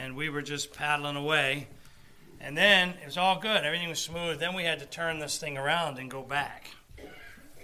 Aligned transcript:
and 0.00 0.16
we 0.16 0.30
were 0.30 0.42
just 0.42 0.72
paddling 0.72 1.16
away. 1.16 1.68
And 2.40 2.56
then 2.56 2.90
it 3.02 3.04
was 3.04 3.18
all 3.18 3.38
good, 3.38 3.64
everything 3.64 3.90
was 3.90 3.98
smooth. 3.98 4.40
Then 4.40 4.54
we 4.54 4.64
had 4.64 4.80
to 4.80 4.86
turn 4.86 5.18
this 5.18 5.36
thing 5.36 5.58
around 5.58 5.98
and 5.98 6.10
go 6.10 6.22
back. 6.22 6.70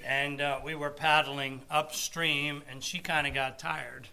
And 0.04 0.40
uh, 0.40 0.60
we 0.62 0.74
were 0.74 0.90
paddling 0.90 1.62
upstream, 1.70 2.62
and 2.70 2.84
she 2.84 2.98
kind 2.98 3.26
of 3.26 3.34
got 3.34 3.58
tired. 3.58 4.08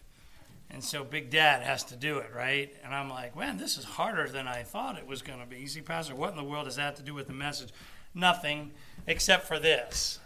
And 0.70 0.84
so 0.84 1.04
Big 1.04 1.30
Dad 1.30 1.62
has 1.62 1.84
to 1.86 1.96
do 1.96 2.18
it, 2.18 2.32
right? 2.34 2.74
And 2.84 2.96
I'm 2.96 3.10
like, 3.10 3.38
man, 3.38 3.58
this 3.58 3.78
is 3.78 3.84
harder 3.84 4.28
than 4.28 4.48
I 4.48 4.64
thought 4.64 4.98
it 4.98 5.06
was 5.06 5.22
going 5.22 5.40
to 5.40 5.46
be. 5.46 5.68
See, 5.68 5.82
Pastor, 5.82 6.16
what 6.16 6.32
in 6.32 6.38
the 6.38 6.44
world 6.44 6.66
does 6.66 6.78
that 6.78 6.82
have 6.84 6.96
to 6.96 7.04
do 7.04 7.14
with 7.14 7.28
the 7.28 7.34
message? 7.34 7.70
Nothing 8.16 8.72
except 9.06 9.48
for 9.48 9.60
this. 9.60 10.20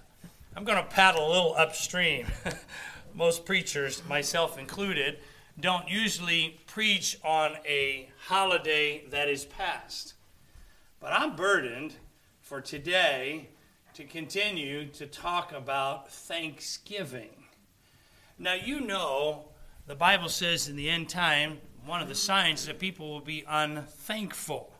I'm 0.55 0.63
going 0.63 0.81
to 0.81 0.89
paddle 0.89 1.27
a 1.27 1.31
little 1.33 1.55
upstream. 1.55 2.27
Most 3.13 3.45
preachers, 3.45 4.03
myself 4.07 4.57
included, 4.57 5.17
don't 5.59 5.89
usually 5.89 6.59
preach 6.67 7.17
on 7.23 7.57
a 7.65 8.09
holiday 8.27 9.03
that 9.09 9.27
is 9.27 9.45
past. 9.45 10.13
But 10.99 11.13
I'm 11.13 11.35
burdened 11.35 11.95
for 12.41 12.61
today 12.61 13.49
to 13.95 14.03
continue 14.03 14.85
to 14.89 15.07
talk 15.07 15.51
about 15.51 16.11
Thanksgiving. 16.11 17.29
Now, 18.37 18.53
you 18.53 18.81
know, 18.81 19.45
the 19.87 19.95
Bible 19.95 20.29
says 20.29 20.67
in 20.67 20.75
the 20.75 20.89
end 20.89 21.09
time, 21.09 21.59
one 21.85 22.01
of 22.01 22.07
the 22.07 22.15
signs 22.15 22.67
that 22.67 22.77
people 22.77 23.09
will 23.09 23.21
be 23.21 23.43
unthankful. 23.47 24.73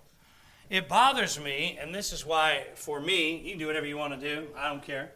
It 0.69 0.88
bothers 0.88 1.39
me, 1.39 1.80
and 1.81 1.95
this 1.95 2.13
is 2.13 2.25
why, 2.25 2.67
for 2.75 2.99
me, 2.99 3.38
you 3.38 3.52
can 3.52 3.59
do 3.59 3.66
whatever 3.66 3.88
you 3.88 3.97
want 3.97 4.19
to 4.19 4.35
do, 4.35 4.47
I 4.55 4.69
don't 4.69 4.83
care. 4.83 5.13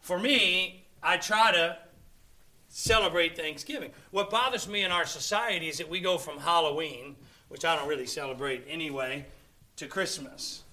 For 0.00 0.18
me, 0.18 0.86
I 1.02 1.18
try 1.18 1.52
to 1.52 1.76
celebrate 2.74 3.36
Thanksgiving. 3.36 3.92
What 4.10 4.30
bothers 4.30 4.66
me 4.66 4.82
in 4.82 4.90
our 4.90 5.06
society 5.06 5.68
is 5.68 5.78
that 5.78 5.88
we 5.88 6.00
go 6.00 6.18
from 6.18 6.38
Halloween, 6.38 7.14
which 7.46 7.64
I 7.64 7.76
don't 7.76 7.88
really 7.88 8.04
celebrate 8.04 8.64
anyway, 8.68 9.26
to 9.76 9.86
Christmas. 9.86 10.64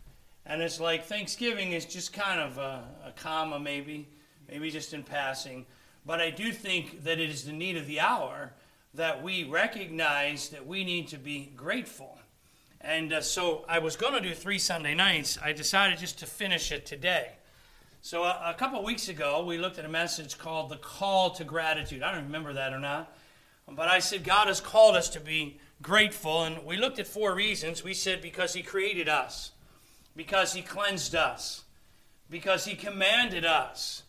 And 0.48 0.64
it's 0.64 0.80
like 0.80 1.06
Thanksgiving 1.06 1.74
is 1.74 1.86
just 1.86 2.12
kind 2.12 2.42
of 2.42 2.58
a, 2.58 2.84
a 3.06 3.12
comma, 3.12 3.60
maybe, 3.60 4.08
maybe 4.50 4.72
just 4.72 4.96
in 4.96 5.04
passing. 5.04 5.68
But 6.04 6.20
I 6.20 6.32
do 6.32 6.52
think 6.52 7.04
that 7.04 7.20
it 7.20 7.30
is 7.30 7.46
the 7.46 7.54
need 7.54 7.78
of 7.78 7.86
the 7.86 8.00
hour 8.00 8.52
that 8.96 9.22
we 9.22 9.44
recognize 9.44 10.50
that 10.50 10.66
we 10.66 10.84
need 10.84 11.08
to 11.10 11.18
be 11.18 11.52
grateful. 11.56 12.18
And 12.82 13.14
uh, 13.14 13.22
so 13.22 13.64
I 13.70 13.78
was 13.78 13.96
going 13.96 14.14
to 14.14 14.28
do 14.28 14.34
three 14.34 14.58
Sunday 14.58 14.96
nights. 14.96 15.38
I 15.40 15.54
decided 15.54 16.00
just 16.00 16.18
to 16.18 16.26
finish 16.26 16.72
it 16.72 16.84
today. 16.84 17.34
So 18.04 18.24
a, 18.24 18.42
a 18.48 18.56
couple 18.56 18.84
weeks 18.84 19.10
ago, 19.10 19.46
we 19.46 19.60
looked 19.60 19.78
at 19.78 19.86
a 19.86 19.90
message 19.90 20.40
called 20.40 20.70
The 20.70 20.78
Call 20.78 21.30
to 21.32 21.44
Gratitude. 21.44 22.02
I 22.02 22.12
don't 22.12 22.24
remember 22.26 22.54
that 22.54 22.74
or 22.74 22.80
not. 22.80 23.16
But 23.70 23.90
I 23.90 24.00
said, 24.00 24.24
God 24.24 24.48
has 24.48 24.60
called 24.60 24.96
us 24.96 25.08
to 25.10 25.20
be 25.20 25.60
grateful. 25.84 26.44
And 26.44 26.66
we 26.66 26.78
looked 26.78 26.98
at 26.98 27.06
four 27.06 27.36
reasons. 27.36 27.84
We 27.84 27.94
said, 27.94 28.20
because 28.20 28.56
He 28.56 28.64
created 28.64 29.08
us, 29.08 29.52
because 30.16 30.54
He 30.54 30.64
cleansed 30.64 31.14
us, 31.14 31.64
because 32.28 32.66
He 32.66 32.74
commanded 32.74 33.46
us, 33.46 34.02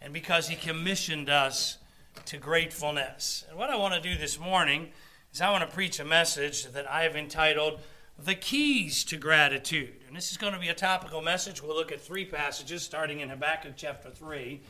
and 0.00 0.12
because 0.12 0.46
He 0.46 0.54
commissioned 0.54 1.28
us 1.28 1.78
to 2.26 2.36
gratefulness. 2.36 3.44
And 3.48 3.58
what 3.58 3.70
I 3.70 3.76
want 3.76 3.94
to 3.94 4.00
do 4.00 4.16
this 4.16 4.38
morning 4.38 4.92
is 5.34 5.40
I 5.40 5.50
want 5.50 5.68
to 5.68 5.74
preach 5.74 5.98
a 5.98 6.04
message 6.04 6.66
that 6.66 6.88
I 6.88 7.02
have 7.02 7.16
entitled 7.16 7.80
The 8.16 8.36
Keys 8.36 9.02
to 9.06 9.16
Gratitude. 9.16 9.96
And 10.10 10.16
this 10.16 10.32
is 10.32 10.38
going 10.38 10.54
to 10.54 10.58
be 10.58 10.70
a 10.70 10.74
topical 10.74 11.22
message. 11.22 11.62
We'll 11.62 11.76
look 11.76 11.92
at 11.92 12.00
three 12.00 12.24
passages 12.24 12.82
starting 12.82 13.20
in 13.20 13.28
Habakkuk 13.28 13.74
chapter 13.76 14.10
3. 14.10 14.60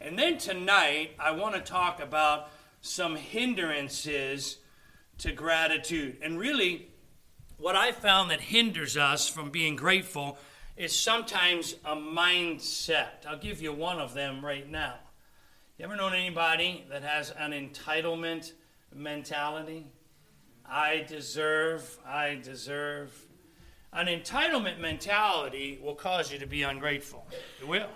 And 0.00 0.16
then 0.16 0.38
tonight, 0.38 1.10
I 1.18 1.32
want 1.32 1.56
to 1.56 1.60
talk 1.60 2.00
about 2.00 2.50
some 2.82 3.16
hindrances 3.16 4.58
to 5.18 5.32
gratitude. 5.32 6.18
And 6.22 6.38
really, 6.38 6.86
what 7.58 7.74
I 7.74 7.90
found 7.90 8.30
that 8.30 8.40
hinders 8.40 8.96
us 8.96 9.28
from 9.28 9.50
being 9.50 9.74
grateful 9.74 10.38
is 10.76 10.96
sometimes 10.96 11.74
a 11.84 11.96
mindset. 11.96 13.26
I'll 13.28 13.38
give 13.38 13.60
you 13.60 13.72
one 13.72 13.98
of 13.98 14.14
them 14.14 14.44
right 14.44 14.70
now. 14.70 14.94
You 15.78 15.86
ever 15.86 15.96
known 15.96 16.14
anybody 16.14 16.84
that 16.90 17.02
has 17.02 17.32
an 17.32 17.50
entitlement 17.50 18.52
mentality? 18.94 19.88
I 20.64 21.04
deserve, 21.08 21.98
I 22.06 22.38
deserve. 22.40 23.26
An 23.96 24.08
entitlement 24.08 24.78
mentality 24.78 25.78
will 25.82 25.94
cause 25.94 26.30
you 26.30 26.38
to 26.38 26.46
be 26.46 26.62
ungrateful. 26.62 27.26
It 27.58 27.66
will. 27.66 27.88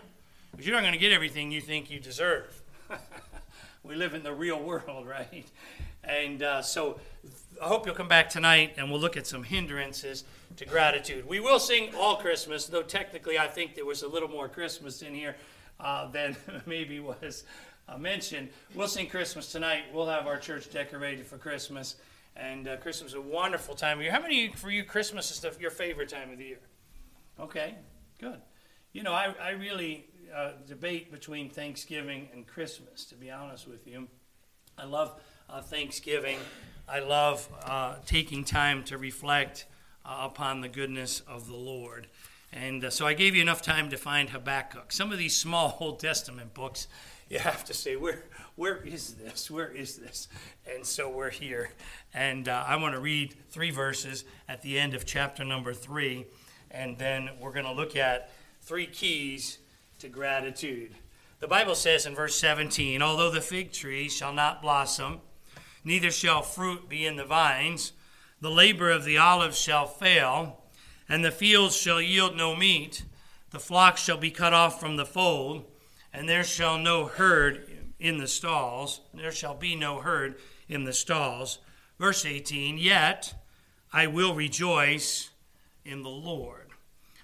Because 0.50 0.66
you're 0.66 0.74
not 0.74 0.80
going 0.80 0.94
to 0.94 0.98
get 0.98 1.12
everything 1.12 1.52
you 1.52 1.60
think 1.60 1.90
you 1.90 2.00
deserve. 2.00 2.62
we 3.82 3.94
live 3.94 4.14
in 4.14 4.22
the 4.22 4.32
real 4.32 4.58
world, 4.58 5.06
right? 5.06 5.44
And 6.02 6.42
uh, 6.42 6.62
so 6.62 6.98
I 7.60 7.66
hope 7.66 7.84
you'll 7.84 7.94
come 7.94 8.08
back 8.08 8.30
tonight 8.30 8.76
and 8.78 8.90
we'll 8.90 8.98
look 8.98 9.18
at 9.18 9.26
some 9.26 9.42
hindrances 9.42 10.24
to 10.56 10.64
gratitude. 10.64 11.28
We 11.28 11.38
will 11.38 11.58
sing 11.58 11.94
all 11.94 12.16
Christmas, 12.16 12.64
though 12.64 12.82
technically 12.82 13.38
I 13.38 13.46
think 13.46 13.74
there 13.74 13.84
was 13.84 14.02
a 14.02 14.08
little 14.08 14.30
more 14.30 14.48
Christmas 14.48 15.02
in 15.02 15.14
here 15.14 15.36
uh, 15.80 16.08
than 16.12 16.34
maybe 16.64 17.00
was 17.00 17.44
uh, 17.90 17.98
mentioned. 17.98 18.48
We'll 18.74 18.88
sing 18.88 19.06
Christmas 19.06 19.52
tonight. 19.52 19.82
We'll 19.92 20.08
have 20.08 20.26
our 20.26 20.38
church 20.38 20.72
decorated 20.72 21.26
for 21.26 21.36
Christmas. 21.36 21.96
And 22.36 22.68
uh, 22.68 22.76
Christmas 22.78 23.12
is 23.12 23.16
a 23.16 23.20
wonderful 23.20 23.74
time 23.74 23.98
of 23.98 24.02
year. 24.02 24.12
How 24.12 24.20
many 24.20 24.48
for 24.48 24.70
you 24.70 24.84
Christmas 24.84 25.30
is 25.30 25.40
the, 25.40 25.54
your 25.60 25.70
favorite 25.70 26.08
time 26.08 26.30
of 26.30 26.38
the 26.38 26.44
year? 26.44 26.60
Okay, 27.38 27.74
good. 28.18 28.40
You 28.92 29.02
know, 29.02 29.12
I, 29.12 29.34
I 29.40 29.50
really 29.50 30.06
uh, 30.34 30.52
debate 30.66 31.10
between 31.10 31.50
Thanksgiving 31.50 32.28
and 32.32 32.46
Christmas, 32.46 33.04
to 33.06 33.14
be 33.14 33.30
honest 33.30 33.68
with 33.68 33.86
you. 33.86 34.08
I 34.78 34.84
love 34.84 35.20
uh, 35.48 35.60
Thanksgiving. 35.60 36.38
I 36.88 37.00
love 37.00 37.48
uh, 37.64 37.96
taking 38.06 38.44
time 38.44 38.82
to 38.84 38.98
reflect 38.98 39.66
uh, 40.04 40.28
upon 40.30 40.60
the 40.60 40.68
goodness 40.68 41.20
of 41.20 41.46
the 41.46 41.56
Lord. 41.56 42.06
And 42.52 42.84
uh, 42.84 42.90
so 42.90 43.06
I 43.06 43.14
gave 43.14 43.34
you 43.34 43.42
enough 43.42 43.62
time 43.62 43.90
to 43.90 43.96
find 43.96 44.30
Habakkuk. 44.30 44.92
Some 44.92 45.12
of 45.12 45.18
these 45.18 45.36
small 45.36 45.76
Old 45.80 46.00
Testament 46.00 46.54
books, 46.54 46.88
you 47.30 47.38
have 47.38 47.64
to 47.64 47.74
say, 47.74 47.94
where, 47.94 48.24
where 48.56 48.78
is 48.78 49.14
this? 49.14 49.48
Where 49.48 49.70
is 49.70 49.96
this? 49.96 50.26
And 50.70 50.84
so 50.84 51.08
we're 51.08 51.30
here. 51.30 51.70
And 52.12 52.48
uh, 52.48 52.64
I 52.66 52.74
want 52.74 52.94
to 52.94 53.00
read 53.00 53.36
three 53.50 53.70
verses 53.70 54.24
at 54.48 54.62
the 54.62 54.78
end 54.78 54.94
of 54.94 55.06
chapter 55.06 55.44
number 55.44 55.72
three. 55.72 56.26
And 56.72 56.98
then 56.98 57.30
we're 57.40 57.52
going 57.52 57.66
to 57.66 57.72
look 57.72 57.94
at 57.94 58.32
three 58.62 58.86
keys 58.86 59.58
to 60.00 60.08
gratitude. 60.08 60.90
The 61.38 61.46
Bible 61.46 61.76
says 61.76 62.04
in 62.04 62.16
verse 62.16 62.34
17, 62.34 63.00
Although 63.00 63.30
the 63.30 63.40
fig 63.40 63.70
tree 63.70 64.08
shall 64.08 64.32
not 64.32 64.60
blossom, 64.60 65.20
neither 65.84 66.10
shall 66.10 66.42
fruit 66.42 66.88
be 66.88 67.06
in 67.06 67.14
the 67.14 67.24
vines, 67.24 67.92
the 68.40 68.50
labor 68.50 68.90
of 68.90 69.04
the 69.04 69.18
olive 69.18 69.54
shall 69.54 69.86
fail, 69.86 70.64
and 71.08 71.24
the 71.24 71.30
fields 71.30 71.76
shall 71.76 72.00
yield 72.00 72.36
no 72.36 72.56
meat, 72.56 73.04
the 73.50 73.60
flock 73.60 73.98
shall 73.98 74.16
be 74.16 74.32
cut 74.32 74.52
off 74.52 74.80
from 74.80 74.96
the 74.96 75.06
fold, 75.06 75.69
and 76.12 76.28
there 76.28 76.44
shall 76.44 76.78
no 76.78 77.06
herd 77.06 77.68
in 77.98 78.18
the 78.18 78.28
stalls, 78.28 79.00
there 79.12 79.32
shall 79.32 79.54
be 79.54 79.76
no 79.76 80.00
herd 80.00 80.36
in 80.68 80.84
the 80.84 80.92
stalls. 80.92 81.58
Verse 81.98 82.24
18, 82.24 82.78
Yet 82.78 83.34
I 83.92 84.06
will 84.06 84.34
rejoice 84.34 85.30
in 85.84 86.02
the 86.02 86.08
Lord. 86.08 86.68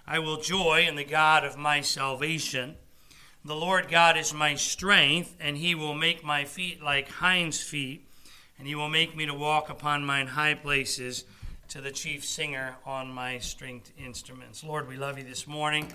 I 0.07 0.19
will 0.19 0.41
joy 0.41 0.85
in 0.87 0.95
the 0.95 1.05
God 1.05 1.45
of 1.45 1.57
my 1.57 1.81
salvation. 1.81 2.77
The 3.45 3.57
Lord 3.57 3.89
God 3.89 4.17
is 4.17 4.35
my 4.35 4.55
strength, 4.55 5.35
and 5.41 5.57
he 5.57 5.75
will 5.75 5.95
make 5.95 6.25
my 6.25 6.45
feet 6.45 6.83
like 6.83 7.09
hinds' 7.09 7.63
feet, 7.63 8.07
and 8.59 8.67
he 8.67 8.75
will 8.75 8.89
make 8.89 9.17
me 9.17 9.27
to 9.27 9.35
walk 9.35 9.71
upon 9.71 10.05
mine 10.05 10.27
high 10.27 10.55
places 10.55 11.25
to 11.69 11.81
the 11.81 11.91
chief 11.91 12.25
singer 12.25 12.77
on 12.85 13.09
my 13.09 13.39
stringed 13.39 13.91
instruments. 13.99 14.63
Lord, 14.63 14.89
we 14.89 14.97
love 14.97 15.19
you 15.19 15.25
this 15.25 15.47
morning. 15.47 15.89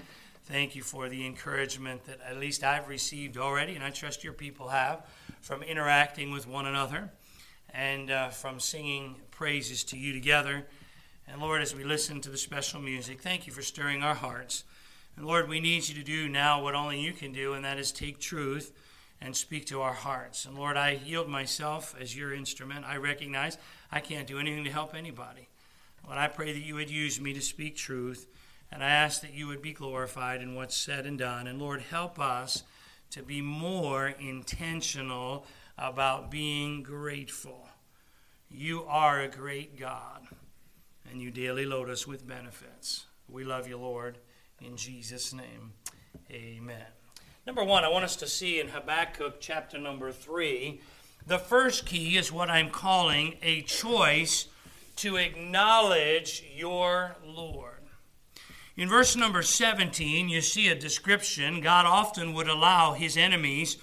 Thank 0.46 0.75
you 0.75 0.81
for 0.81 1.07
the 1.07 1.25
encouragement 1.25 2.06
that 2.06 2.19
at 2.28 2.38
least 2.38 2.63
I've 2.63 2.88
received 2.88 3.38
already, 3.38 3.75
and 3.75 3.84
I 3.84 3.91
trust 3.91 4.24
your 4.24 4.34
people 4.34 4.69
have, 4.69 5.06
from 5.40 5.62
interacting 5.62 6.31
with 6.31 6.47
one 6.47 6.66
another 6.66 7.12
and 7.74 8.09
uh, 8.09 8.29
from 8.29 8.59
singing 8.59 9.16
praises 9.29 9.84
to 9.85 9.97
you 9.97 10.13
together. 10.13 10.66
And 11.28 11.41
Lord, 11.41 11.61
as 11.61 11.76
we 11.76 11.84
listen 11.84 12.22
to 12.22 12.29
the 12.29 12.38
special 12.38 12.82
music, 12.82 13.22
thank 13.22 13.46
you 13.46 13.53
for 13.53 13.61
stirring 13.61 14.03
our 14.03 14.16
hearts. 14.16 14.64
And 15.16 15.26
Lord, 15.26 15.47
we 15.47 15.59
need 15.59 15.88
you 15.88 15.96
to 15.96 16.03
do 16.03 16.28
now 16.28 16.64
what 16.64 16.73
only 16.73 16.99
you 16.99 17.14
can 17.14 17.32
do, 17.32 17.53
and 17.53 17.64
that 17.64 17.78
is 17.78 17.91
take 17.91 18.20
truth 18.20 18.73
and 19.22 19.35
speak 19.35 19.67
to 19.67 19.82
our 19.82 19.94
hearts. 19.94 20.46
And 20.46 20.58
Lord, 20.58 20.76
I 20.76 20.99
yield 21.05 21.29
myself 21.29 21.96
as 21.99 22.17
your 22.17 22.34
instrument. 22.34 22.84
I 22.85 22.97
recognize 22.97 23.59
I 23.91 23.99
can't 23.99 24.28
do 24.28 24.40
anything 24.40 24.64
to 24.64 24.72
help 24.72 24.96
anybody. 24.96 25.47
But 26.08 26.17
I 26.17 26.28
pray 26.28 26.52
that 26.52 26.59
you 26.59 26.76
would 26.76 26.90
use 26.90 27.22
me 27.22 27.34
to 27.34 27.41
speak 27.41 27.76
truth, 27.76 28.26
and 28.72 28.84
I 28.84 28.90
ask 28.90 29.22
that 29.22 29.34
you 29.34 29.47
would 29.47 29.62
be 29.62 29.73
glorified 29.73 30.41
in 30.41 30.56
what's 30.56 30.78
said 30.78 31.06
and 31.06 31.18
done. 31.18 31.47
And 31.47 31.59
Lord, 31.59 31.82
help 31.82 32.20
us 32.20 32.64
to 33.12 33.22
be 33.22 33.41
more 33.41 34.08
intentional 34.08 35.46
about 35.78 36.32
being 36.32 36.84
grateful. 36.84 37.68
You 38.50 38.84
are 38.84 39.22
a 39.22 39.28
great 39.28 39.78
God 39.78 40.28
and 41.09 41.22
you 41.22 41.32
daily 41.32 41.66
load 41.66 41.90
us 41.90 42.08
with 42.08 42.28
benefits. 42.28 43.06
We 43.28 43.44
love 43.44 43.68
you, 43.68 43.78
Lord. 43.78 44.18
In 44.62 44.78
Jesus' 44.78 45.34
name, 45.34 45.73
amen. 46.32 46.85
Number 47.46 47.64
one, 47.64 47.84
I 47.84 47.90
want 47.90 48.06
us 48.06 48.16
to 48.18 48.28
see 48.28 48.59
in 48.59 48.68
Habakkuk 48.68 49.38
chapter 49.40 49.78
number 49.78 50.12
three, 50.12 50.82
the 51.26 51.40
first 51.40 51.85
key 51.85 52.18
is 52.18 52.32
what 52.32 52.50
I'm 52.50 52.70
calling 52.70 53.35
a 53.41 53.62
choice 53.64 54.47
to 54.97 55.18
acknowledge 55.18 56.44
your 56.56 57.16
Lord. 57.26 57.71
In 58.82 58.90
verse 58.90 59.16
number 59.16 59.44
17, 59.44 60.28
you 60.28 60.42
see 60.42 60.68
a 60.68 60.74
description. 60.74 61.62
God 61.62 61.86
often 61.86 62.34
would 62.34 62.48
allow 62.48 62.94
his 62.94 63.16
enemies 63.16 63.78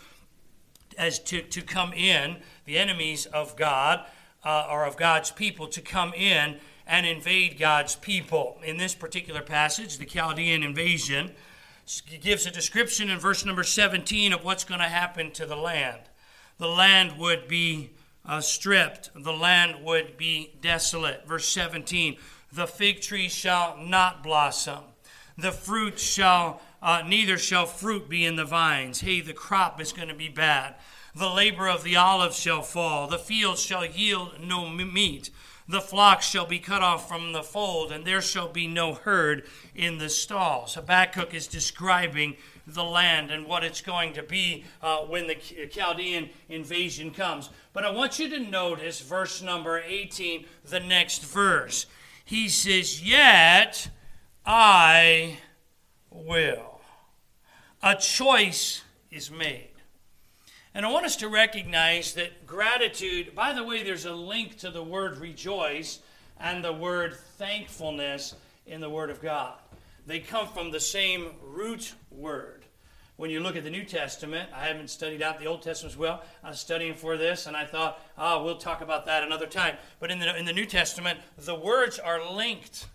as 0.98 1.20
to, 1.20 1.40
to 1.40 1.62
come 1.62 1.92
in, 1.92 2.38
the 2.64 2.78
enemies 2.78 3.24
of 3.26 3.54
God 3.54 4.04
uh, 4.44 4.66
or 4.68 4.84
of 4.84 4.96
God's 4.96 5.30
people, 5.30 5.68
to 5.68 5.80
come 5.80 6.12
in 6.14 6.56
and 6.84 7.06
invade 7.06 7.60
God's 7.60 7.94
people. 7.94 8.58
In 8.64 8.76
this 8.76 8.96
particular 8.96 9.40
passage, 9.40 9.98
the 9.98 10.04
Chaldean 10.04 10.64
invasion 10.64 11.30
gives 12.20 12.44
a 12.46 12.50
description 12.50 13.08
in 13.08 13.20
verse 13.20 13.44
number 13.44 13.62
17 13.62 14.32
of 14.32 14.42
what's 14.42 14.64
going 14.64 14.80
to 14.80 14.88
happen 14.88 15.30
to 15.30 15.46
the 15.46 15.54
land. 15.54 16.00
The 16.58 16.66
land 16.66 17.16
would 17.18 17.46
be 17.46 17.90
uh, 18.26 18.40
stripped, 18.40 19.10
the 19.14 19.32
land 19.32 19.84
would 19.84 20.16
be 20.16 20.54
desolate. 20.60 21.24
Verse 21.24 21.46
17 21.46 22.16
The 22.52 22.66
fig 22.66 23.00
tree 23.00 23.28
shall 23.28 23.76
not 23.76 24.22
blossom, 24.22 24.84
the 25.36 25.52
fruit 25.52 25.98
shall, 25.98 26.60
uh, 26.82 27.02
neither 27.06 27.38
shall 27.38 27.66
fruit 27.66 28.08
be 28.08 28.24
in 28.24 28.36
the 28.36 28.44
vines. 28.44 29.00
Hey, 29.00 29.20
the 29.20 29.32
crop 29.32 29.80
is 29.80 29.92
going 29.92 30.08
to 30.08 30.14
be 30.14 30.28
bad. 30.28 30.74
The 31.14 31.28
labor 31.28 31.68
of 31.68 31.84
the 31.84 31.96
olive 31.96 32.34
shall 32.34 32.62
fall, 32.62 33.06
the 33.06 33.18
fields 33.18 33.62
shall 33.62 33.84
yield 33.84 34.40
no 34.40 34.68
meat 34.68 35.30
the 35.68 35.80
flock 35.82 36.22
shall 36.22 36.46
be 36.46 36.58
cut 36.58 36.80
off 36.80 37.06
from 37.06 37.32
the 37.32 37.42
fold, 37.42 37.92
and 37.92 38.04
there 38.04 38.22
shall 38.22 38.48
be 38.48 38.66
no 38.66 38.94
herd 38.94 39.44
in 39.74 39.98
the 39.98 40.08
stalls. 40.08 40.74
Habakkuk 40.74 41.34
is 41.34 41.46
describing 41.46 42.36
the 42.66 42.84
land 42.84 43.30
and 43.30 43.46
what 43.46 43.62
it's 43.62 43.82
going 43.82 44.14
to 44.14 44.22
be 44.22 44.64
uh, 44.82 44.98
when 45.00 45.26
the 45.26 45.34
Chaldean 45.70 46.30
invasion 46.48 47.10
comes. 47.10 47.50
But 47.74 47.84
I 47.84 47.90
want 47.90 48.18
you 48.18 48.30
to 48.30 48.40
notice 48.40 49.00
verse 49.00 49.42
number 49.42 49.82
18, 49.86 50.46
the 50.64 50.80
next 50.80 51.22
verse. 51.22 51.84
He 52.28 52.50
says, 52.50 53.02
Yet 53.02 53.88
I 54.44 55.38
will. 56.10 56.82
A 57.82 57.94
choice 57.94 58.82
is 59.10 59.30
made. 59.30 59.70
And 60.74 60.84
I 60.84 60.92
want 60.92 61.06
us 61.06 61.16
to 61.16 61.28
recognize 61.30 62.12
that 62.14 62.46
gratitude, 62.46 63.34
by 63.34 63.54
the 63.54 63.64
way, 63.64 63.82
there's 63.82 64.04
a 64.04 64.12
link 64.12 64.58
to 64.58 64.70
the 64.70 64.82
word 64.82 65.16
rejoice 65.16 66.00
and 66.38 66.62
the 66.62 66.74
word 66.74 67.16
thankfulness 67.38 68.34
in 68.66 68.82
the 68.82 68.90
Word 68.90 69.08
of 69.08 69.22
God. 69.22 69.54
They 70.06 70.20
come 70.20 70.48
from 70.48 70.70
the 70.70 70.80
same 70.80 71.30
root 71.42 71.94
word. 72.10 72.66
When 73.18 73.30
you 73.30 73.40
look 73.40 73.56
at 73.56 73.64
the 73.64 73.70
New 73.70 73.82
Testament, 73.82 74.48
I 74.54 74.68
haven't 74.68 74.90
studied 74.90 75.22
out 75.22 75.40
the 75.40 75.46
Old 75.46 75.60
Testament 75.60 75.92
as 75.92 75.98
well. 75.98 76.22
I 76.44 76.50
was 76.50 76.60
studying 76.60 76.94
for 76.94 77.16
this, 77.16 77.48
and 77.48 77.56
I 77.56 77.64
thought, 77.64 78.00
oh, 78.16 78.44
we'll 78.44 78.58
talk 78.58 78.80
about 78.80 79.06
that 79.06 79.24
another 79.24 79.46
time. 79.46 79.76
But 79.98 80.12
in 80.12 80.20
the, 80.20 80.38
in 80.38 80.44
the 80.44 80.52
New 80.52 80.66
Testament, 80.66 81.18
the 81.36 81.56
words 81.56 81.98
are 81.98 82.32
linked. 82.32 82.86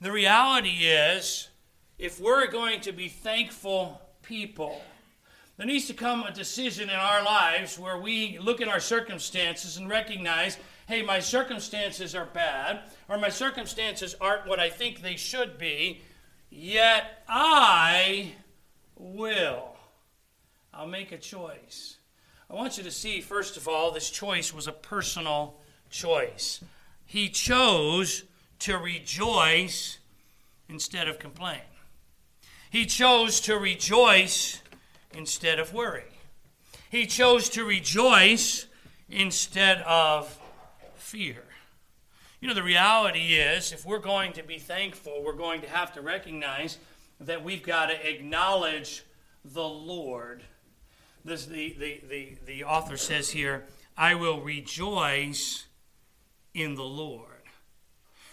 The 0.00 0.10
reality 0.10 0.88
is, 0.88 1.48
if 1.96 2.18
we're 2.18 2.48
going 2.48 2.80
to 2.80 2.90
be 2.90 3.06
thankful 3.06 4.02
people, 4.22 4.82
there 5.58 5.66
needs 5.68 5.86
to 5.86 5.94
come 5.94 6.24
a 6.24 6.32
decision 6.32 6.90
in 6.90 6.96
our 6.96 7.22
lives 7.22 7.78
where 7.78 7.98
we 8.00 8.40
look 8.40 8.60
at 8.60 8.66
our 8.66 8.80
circumstances 8.80 9.76
and 9.76 9.88
recognize 9.88 10.58
hey, 10.88 11.02
my 11.02 11.20
circumstances 11.20 12.16
are 12.16 12.26
bad, 12.26 12.80
or 13.08 13.16
my 13.16 13.28
circumstances 13.28 14.16
aren't 14.20 14.48
what 14.48 14.58
I 14.58 14.68
think 14.68 15.00
they 15.00 15.14
should 15.14 15.56
be, 15.56 16.02
yet 16.50 17.22
I 17.28 18.32
will. 18.96 19.76
I'll 20.72 20.86
make 20.86 21.12
a 21.12 21.18
choice. 21.18 21.98
I 22.50 22.54
want 22.54 22.76
you 22.76 22.84
to 22.84 22.90
see, 22.90 23.20
first 23.20 23.56
of 23.56 23.68
all, 23.68 23.90
this 23.90 24.10
choice 24.10 24.52
was 24.52 24.66
a 24.66 24.72
personal 24.72 25.56
choice. 25.90 26.60
He 27.06 27.28
chose 27.28 28.24
to 28.60 28.76
rejoice 28.76 29.98
instead 30.68 31.08
of 31.08 31.18
complain. 31.18 31.60
He 32.70 32.86
chose 32.86 33.40
to 33.42 33.56
rejoice 33.56 34.60
instead 35.12 35.58
of 35.58 35.72
worry. 35.72 36.04
He 36.90 37.06
chose 37.06 37.48
to 37.50 37.64
rejoice 37.64 38.66
instead 39.08 39.82
of 39.82 40.38
fear. 40.96 41.44
You 42.40 42.48
know, 42.48 42.54
the 42.54 42.62
reality 42.62 43.34
is, 43.34 43.72
if 43.72 43.86
we're 43.86 43.98
going 43.98 44.32
to 44.34 44.42
be 44.42 44.58
thankful, 44.58 45.22
we're 45.24 45.32
going 45.32 45.60
to 45.62 45.68
have 45.68 45.94
to 45.94 46.00
recognize 46.00 46.78
that 47.20 47.44
we've 47.44 47.62
got 47.62 47.86
to 47.86 48.08
acknowledge 48.08 49.04
the 49.44 49.62
Lord. 49.66 50.42
This, 51.24 51.46
the, 51.46 51.74
the, 51.78 52.00
the, 52.08 52.36
the 52.46 52.64
author 52.64 52.96
says 52.96 53.30
here, 53.30 53.64
I 53.96 54.14
will 54.14 54.40
rejoice 54.40 55.66
in 56.52 56.74
the 56.74 56.84
Lord. 56.84 57.28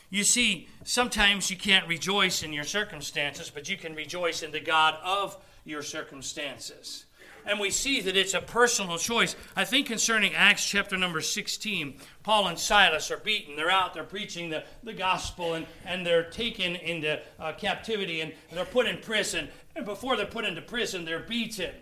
You 0.09 0.25
see, 0.25 0.67
sometimes 0.83 1.49
you 1.49 1.55
can't 1.55 1.87
rejoice 1.87 2.43
in 2.43 2.51
your 2.51 2.65
circumstances, 2.65 3.49
but 3.49 3.69
you 3.69 3.77
can 3.77 3.95
rejoice 3.95 4.43
in 4.43 4.51
the 4.51 4.59
God 4.59 4.97
of 5.03 5.37
your 5.63 5.81
circumstances. 5.81 7.05
And 7.45 7.59
we 7.59 7.69
see 7.69 8.01
that 8.01 8.15
it's 8.15 8.33
a 8.33 8.41
personal 8.41 8.97
choice. 8.97 9.35
I 9.55 9.65
think 9.65 9.87
concerning 9.87 10.33
Acts 10.33 10.65
chapter 10.65 10.97
number 10.97 11.21
16, 11.21 11.95
Paul 12.23 12.47
and 12.47 12.57
Silas 12.59 13.11
are 13.11 13.17
beaten. 13.17 13.55
They're 13.55 13.71
out, 13.71 13.93
they're 13.93 14.03
preaching 14.03 14.49
the, 14.49 14.63
the 14.83 14.93
gospel, 14.93 15.55
and, 15.55 15.65
and 15.85 16.05
they're 16.05 16.29
taken 16.29 16.75
into 16.75 17.19
uh, 17.39 17.53
captivity 17.53 18.21
and 18.21 18.33
they're 18.51 18.65
put 18.65 18.87
in 18.87 18.97
prison. 18.97 19.49
And 19.75 19.85
before 19.85 20.15
they're 20.17 20.25
put 20.25 20.45
into 20.45 20.61
prison, 20.61 21.05
they're 21.05 21.19
beaten. 21.19 21.73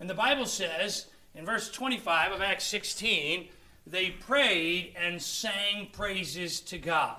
And 0.00 0.08
the 0.08 0.14
Bible 0.14 0.46
says 0.46 1.06
in 1.34 1.44
verse 1.44 1.70
25 1.70 2.32
of 2.32 2.40
Acts 2.40 2.64
16, 2.64 3.48
they 3.86 4.10
prayed 4.10 4.94
and 4.96 5.20
sang 5.20 5.88
praises 5.92 6.60
to 6.60 6.78
God. 6.78 7.16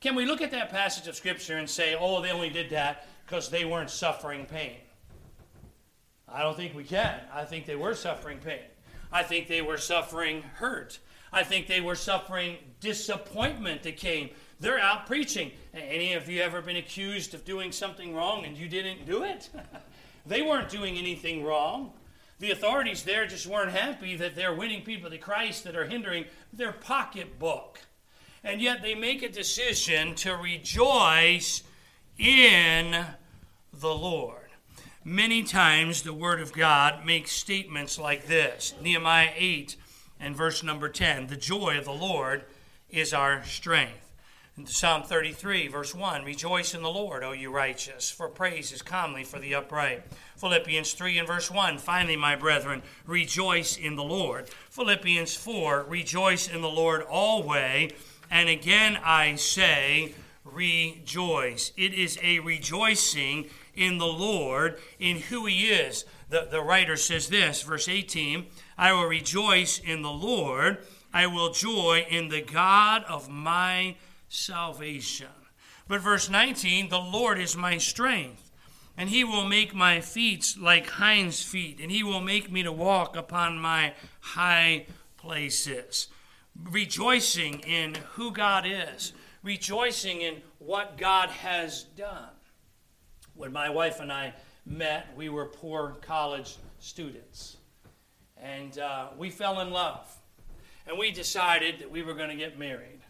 Can 0.00 0.14
we 0.14 0.26
look 0.26 0.40
at 0.40 0.50
that 0.52 0.70
passage 0.70 1.06
of 1.06 1.16
Scripture 1.16 1.56
and 1.56 1.68
say, 1.68 1.96
oh, 1.98 2.20
they 2.22 2.30
only 2.30 2.50
did 2.50 2.70
that 2.70 3.06
because 3.26 3.50
they 3.50 3.64
weren't 3.64 3.90
suffering 3.90 4.46
pain. 4.46 4.76
I 6.28 6.42
don't 6.42 6.56
think 6.56 6.74
we 6.74 6.84
can. 6.84 7.20
I 7.32 7.44
think 7.44 7.66
they 7.66 7.76
were 7.76 7.94
suffering 7.94 8.38
pain. 8.38 8.60
I 9.12 9.22
think 9.22 9.48
they 9.48 9.62
were 9.62 9.78
suffering 9.78 10.42
hurt. 10.42 10.98
I 11.32 11.44
think 11.44 11.66
they 11.66 11.80
were 11.80 11.94
suffering 11.94 12.56
disappointment 12.80 13.82
that 13.84 13.96
came. 13.96 14.30
They're 14.58 14.78
out 14.78 15.06
preaching. 15.06 15.52
Any 15.74 16.14
of 16.14 16.28
you 16.28 16.40
ever 16.40 16.62
been 16.62 16.76
accused 16.76 17.34
of 17.34 17.44
doing 17.44 17.72
something 17.72 18.14
wrong 18.14 18.44
and 18.44 18.56
you 18.56 18.68
didn't 18.68 19.06
do 19.06 19.22
it? 19.22 19.48
they 20.26 20.42
weren't 20.42 20.68
doing 20.68 20.96
anything 20.96 21.44
wrong. 21.44 21.92
The 22.38 22.50
authorities 22.50 23.02
there 23.02 23.26
just 23.26 23.46
weren't 23.46 23.70
happy 23.70 24.16
that 24.16 24.34
they're 24.34 24.54
winning 24.54 24.82
people 24.82 25.10
to 25.10 25.18
Christ 25.18 25.64
that 25.64 25.76
are 25.76 25.86
hindering 25.86 26.26
their 26.52 26.72
pocketbook. 26.72 27.80
And 28.44 28.60
yet 28.60 28.82
they 28.82 28.94
make 28.94 29.22
a 29.22 29.28
decision 29.28 30.14
to 30.16 30.36
rejoice 30.36 31.62
in 32.18 33.06
the 33.72 33.94
Lord. 33.94 34.45
Many 35.08 35.44
times 35.44 36.02
the 36.02 36.12
Word 36.12 36.40
of 36.40 36.52
God 36.52 37.06
makes 37.06 37.30
statements 37.30 37.96
like 37.96 38.26
this 38.26 38.74
Nehemiah 38.82 39.30
8 39.36 39.76
and 40.18 40.34
verse 40.34 40.64
number 40.64 40.88
10 40.88 41.28
The 41.28 41.36
joy 41.36 41.78
of 41.78 41.84
the 41.84 41.92
Lord 41.92 42.42
is 42.90 43.14
our 43.14 43.44
strength. 43.44 44.10
Psalm 44.64 45.04
33, 45.04 45.68
verse 45.68 45.94
1 45.94 46.24
Rejoice 46.24 46.74
in 46.74 46.82
the 46.82 46.90
Lord, 46.90 47.22
O 47.22 47.30
you 47.30 47.52
righteous, 47.52 48.10
for 48.10 48.28
praise 48.28 48.72
is 48.72 48.82
comely 48.82 49.22
for 49.22 49.38
the 49.38 49.54
upright. 49.54 50.02
Philippians 50.38 50.92
3 50.94 51.18
and 51.18 51.28
verse 51.28 51.52
1 51.52 51.78
Finally, 51.78 52.16
my 52.16 52.34
brethren, 52.34 52.82
rejoice 53.06 53.76
in 53.76 53.94
the 53.94 54.02
Lord. 54.02 54.48
Philippians 54.70 55.36
4 55.36 55.84
Rejoice 55.84 56.48
in 56.48 56.62
the 56.62 56.68
Lord 56.68 57.02
always. 57.02 57.92
And 58.28 58.48
again 58.48 58.98
I 59.04 59.36
say, 59.36 60.14
rejoice. 60.44 61.70
It 61.76 61.94
is 61.94 62.18
a 62.24 62.40
rejoicing 62.40 63.50
in 63.76 63.98
the 63.98 64.06
Lord, 64.06 64.78
in 64.98 65.18
who 65.18 65.46
He 65.46 65.68
is. 65.68 66.04
The, 66.28 66.48
the 66.50 66.62
writer 66.62 66.96
says 66.96 67.28
this, 67.28 67.62
verse 67.62 67.88
18 67.88 68.46
I 68.76 68.92
will 68.92 69.06
rejoice 69.06 69.78
in 69.78 70.02
the 70.02 70.10
Lord, 70.10 70.78
I 71.12 71.26
will 71.26 71.52
joy 71.52 72.06
in 72.08 72.28
the 72.28 72.42
God 72.42 73.04
of 73.04 73.28
my 73.28 73.96
salvation. 74.28 75.28
But 75.88 76.00
verse 76.00 76.28
19 76.28 76.88
The 76.88 76.98
Lord 76.98 77.38
is 77.38 77.56
my 77.56 77.78
strength, 77.78 78.50
and 78.96 79.08
He 79.08 79.22
will 79.22 79.46
make 79.46 79.74
my 79.74 80.00
feet 80.00 80.54
like 80.60 80.88
hinds' 80.88 81.42
feet, 81.42 81.78
and 81.80 81.90
He 81.90 82.02
will 82.02 82.20
make 82.20 82.50
me 82.50 82.62
to 82.62 82.72
walk 82.72 83.16
upon 83.16 83.58
my 83.58 83.94
high 84.20 84.86
places. 85.16 86.08
Rejoicing 86.70 87.60
in 87.60 87.96
who 88.14 88.32
God 88.32 88.64
is 88.66 89.12
rejoicing 89.46 90.22
in 90.22 90.42
what 90.58 90.98
God 90.98 91.30
has 91.30 91.84
done. 91.84 92.35
When 93.36 93.52
my 93.52 93.68
wife 93.68 94.00
and 94.00 94.10
I 94.10 94.32
met, 94.64 95.08
we 95.16 95.28
were 95.28 95.46
poor 95.46 95.96
college 96.00 96.56
students. 96.78 97.58
And 98.42 98.78
uh, 98.78 99.08
we 99.18 99.30
fell 99.30 99.60
in 99.60 99.70
love. 99.70 100.10
And 100.86 100.98
we 100.98 101.10
decided 101.10 101.80
that 101.80 101.90
we 101.90 102.02
were 102.02 102.14
going 102.14 102.30
to 102.30 102.36
get 102.36 102.58
married. 102.58 103.00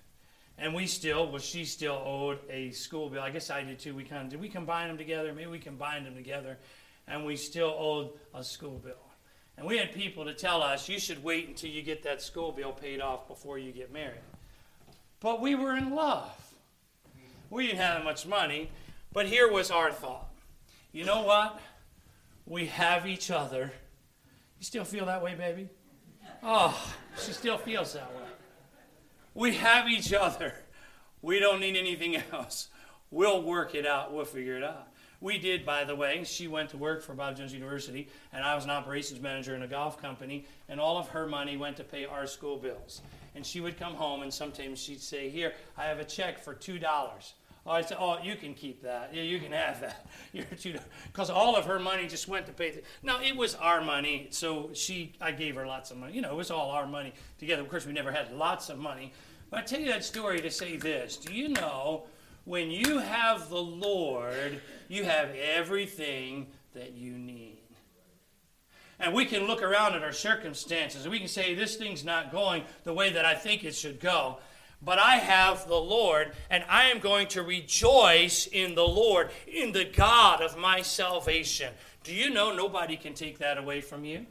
And 0.59 0.75
we 0.75 0.87
still, 0.87 1.28
well, 1.28 1.38
she 1.38 1.64
still 1.64 2.02
owed 2.04 2.38
a 2.50 2.71
school 2.71 3.11
bill. 3.11 3.23
I 3.23 3.30
guess 3.30 3.50
I 3.50 3.62
did 3.62 3.78
too. 3.78 3.95
We 3.95 4.04
kind 4.04 4.25
of 4.25 4.30
did 4.30 4.40
we 4.40 4.49
combine 4.49 4.88
them 4.88 4.97
together? 4.97 5.33
Maybe 5.33 5.50
we 5.50 5.59
combined 5.59 6.06
them 6.06 6.14
together. 6.14 6.59
And 7.06 7.25
we 7.25 7.37
still 7.37 7.75
owed 7.78 8.11
a 8.35 8.42
school 8.42 8.78
bill. 8.78 8.95
And 9.59 9.66
we 9.66 9.78
had 9.78 9.92
people 9.92 10.25
to 10.25 10.35
tell 10.35 10.62
us, 10.62 10.88
you 10.88 10.99
should 10.99 11.23
wait 11.23 11.49
until 11.49 11.71
you 11.71 11.83
get 11.83 12.02
that 12.02 12.21
school 12.21 12.52
bill 12.52 12.73
paid 12.73 13.00
off 13.00 13.28
before 13.28 13.59
you 13.59 13.73
get 13.73 13.92
married. 13.92 14.21
but 15.21 15.40
we 15.40 15.54
were 15.54 15.76
in 15.76 15.95
love. 15.95 16.30
We 17.49 17.66
didn't 17.66 17.78
have 17.78 18.04
much 18.04 18.26
money, 18.26 18.71
but 19.16 19.25
here 19.25 19.50
was 19.50 19.70
our 19.70 19.90
thought. 19.90 20.28
You 20.92 21.06
know 21.06 21.23
what? 21.23 21.58
We 22.44 22.66
have 22.66 23.06
each 23.06 23.30
other. 23.30 23.73
You 24.58 24.64
still 24.64 24.85
feel 24.85 25.06
that 25.06 25.23
way, 25.23 25.35
baby? 25.35 25.70
Oh, 26.42 26.92
she 27.18 27.32
still 27.32 27.56
feels 27.56 27.94
that 27.94 28.14
way. 28.14 28.25
We 29.32 29.54
have 29.54 29.88
each 29.88 30.12
other. 30.12 30.52
We 31.23 31.40
don't 31.40 31.61
need 31.61 31.78
anything 31.78 32.23
else. 32.30 32.68
We'll 33.11 33.42
work 33.42 33.75
it 33.75 33.87
out. 33.87 34.12
We'll 34.12 34.26
figure 34.26 34.58
it 34.58 34.62
out. 34.62 34.88
We 35.23 35.38
did, 35.38 35.64
by 35.64 35.85
the 35.85 35.96
way. 35.96 36.23
She 36.25 36.46
went 36.46 36.68
to 36.70 36.76
work 36.76 37.02
for 37.02 37.14
Bob 37.14 37.38
Jones 37.38 37.54
University, 37.54 38.08
and 38.35 38.44
I 38.44 38.54
was 38.54 38.64
an 38.64 38.70
operations 38.70 39.23
manager 39.23 39.54
in 39.54 39.62
a 39.62 39.66
golf 39.66 39.99
company, 39.99 40.44
and 40.68 40.78
all 40.78 40.99
of 40.99 41.08
her 41.08 41.26
money 41.26 41.56
went 41.56 41.78
to 41.78 41.85
pay 41.85 42.04
our 42.04 42.26
school 42.26 42.58
bills. 42.58 43.00
And 43.35 43.46
she 43.46 43.62
would 43.62 43.78
come 43.78 43.94
home, 43.94 44.20
and 44.20 44.32
sometimes 44.32 44.78
she'd 44.78 45.00
say, 45.00 45.30
Here, 45.30 45.54
I 45.78 45.85
have 45.85 46.00
a 46.00 46.04
check 46.04 46.38
for 46.38 46.54
$2. 46.54 46.82
I 47.73 47.82
said, 47.82 47.99
Oh, 48.00 48.18
you 48.23 48.37
can 48.37 48.54
keep 48.54 48.82
that. 48.82 49.11
Yeah, 49.12 49.23
you 49.23 49.38
can 49.38 49.52
have 49.52 49.80
that. 49.80 50.06
You're 50.32 50.44
two 50.44 50.78
because 51.12 51.30
all 51.30 51.56
of 51.56 51.64
her 51.66 51.78
money 51.78 52.06
just 52.06 52.28
went 52.28 52.46
to 52.46 52.52
pay. 52.52 52.70
The, 52.70 52.82
now 53.02 53.20
it 53.20 53.37
was 53.37 53.54
our 53.56 53.80
money, 53.80 54.28
so 54.30 54.70
she, 54.73 55.12
I 55.20 55.32
gave 55.32 55.54
her 55.56 55.66
lots 55.66 55.90
of 55.90 55.96
money. 55.96 56.12
You 56.12 56.23
know, 56.23 56.30
it 56.30 56.37
was 56.37 56.50
all 56.50 56.70
our 56.70 56.87
money 56.87 57.12
together. 57.38 57.62
Of 57.62 57.68
course, 57.68 57.87
we 57.87 57.92
never 57.92 58.12
had 58.12 58.32
lots 58.32 58.68
of 58.68 58.78
money, 58.78 59.12
but 59.50 59.61
I 59.61 59.62
tell 59.62 59.80
you 59.80 59.87
that 59.87 60.04
story 60.04 60.40
to 60.40 60.50
say 60.50 60.76
this: 60.76 61.16
Do 61.16 61.32
you 61.35 61.49
know 61.49 62.06
when 62.46 62.70
you 62.70 62.99
have 62.99 63.50
the 63.50 63.62
Lord, 63.62 64.61
you 64.88 65.04
have 65.04 65.30
everything 65.35 66.46
that 66.75 66.92
you 66.92 67.12
need. 67.12 67.58
And 68.99 69.12
we 69.12 69.26
can 69.26 69.46
look 69.46 69.62
around 69.62 69.94
at 69.94 70.02
our 70.02 70.12
circumstances 70.12 71.02
and 71.02 71.12
we 71.12 71.18
can 71.18 71.28
say, 71.28 71.54
this 71.54 71.76
thing's 71.76 72.04
not 72.04 72.32
going 72.32 72.62
the 72.85 72.94
way 72.94 73.12
that 73.12 73.26
I 73.26 73.35
think 73.35 73.64
it 73.64 73.75
should 73.75 74.00
go. 74.00 74.38
But 74.83 74.99
I 74.99 75.16
have 75.16 75.66
the 75.66 75.80
Lord, 75.80 76.33
and 76.50 76.64
I 76.68 76.90
am 76.90 76.99
going 76.99 77.28
to 77.28 77.42
rejoice 77.42 78.47
in 78.47 78.75
the 78.75 78.87
Lord, 78.87 79.30
in 79.47 79.73
the 79.73 79.85
God 79.85 80.42
of 80.42 80.56
my 80.56 80.83
salvation. 80.83 81.73
Do 82.04 82.14
you 82.14 82.30
know 82.30 82.54
nobody 82.54 82.97
can 82.97 83.14
take 83.14 83.38
that 83.38 83.59
away 83.59 83.80
from 83.80 84.04
you? 84.04 84.26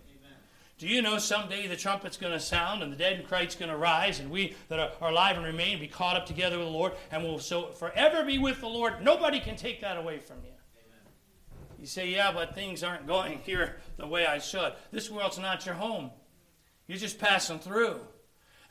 Do 0.78 0.88
you 0.88 1.02
know 1.02 1.18
someday 1.20 1.68
the 1.68 1.78
trumpet's 1.78 2.18
going 2.18 2.34
to 2.34 2.40
sound 2.40 2.84
and 2.84 2.92
the 2.92 2.98
dead 2.98 3.18
in 3.20 3.25
Christ's 3.25 3.56
going 3.56 3.72
to 3.72 3.78
rise 3.78 4.20
and 4.20 4.30
we 4.30 4.56
that 4.68 4.78
are, 4.78 4.92
are 5.00 5.12
alive 5.12 5.38
and 5.38 5.46
remain 5.46 5.80
be 5.80 5.88
caught 5.88 6.18
up 6.18 6.25
together 6.25 6.58
with 6.58 6.68
the 6.68 6.74
Lord 6.74 6.92
and 7.12 7.24
will 7.24 7.40
so 7.40 7.68
forever 7.68 8.25
be 8.25 8.38
with 8.38 8.60
the 8.60 8.68
Lord? 8.68 9.02
Nobody 9.02 9.40
can 9.40 9.56
take 9.56 9.80
that 9.82 9.96
away 9.96 10.20
from 10.20 10.38
you. 10.44 10.52
Amen. 10.52 11.14
You 11.80 11.86
say, 11.86 12.10
yeah, 12.10 12.34
but 12.34 12.56
things 12.56 12.84
aren't 12.84 13.08
going 13.08 13.40
here 13.46 13.78
the 13.96 14.06
way 14.06 14.25
I 14.25 14.40
should. 14.40 14.74
This 14.92 15.10
world's 15.10 15.40
not 15.40 15.66
your 15.66 15.75
home. 15.75 16.12
You're 16.88 16.98
just 16.98 17.20
passing 17.20 17.60
through. 17.60 18.02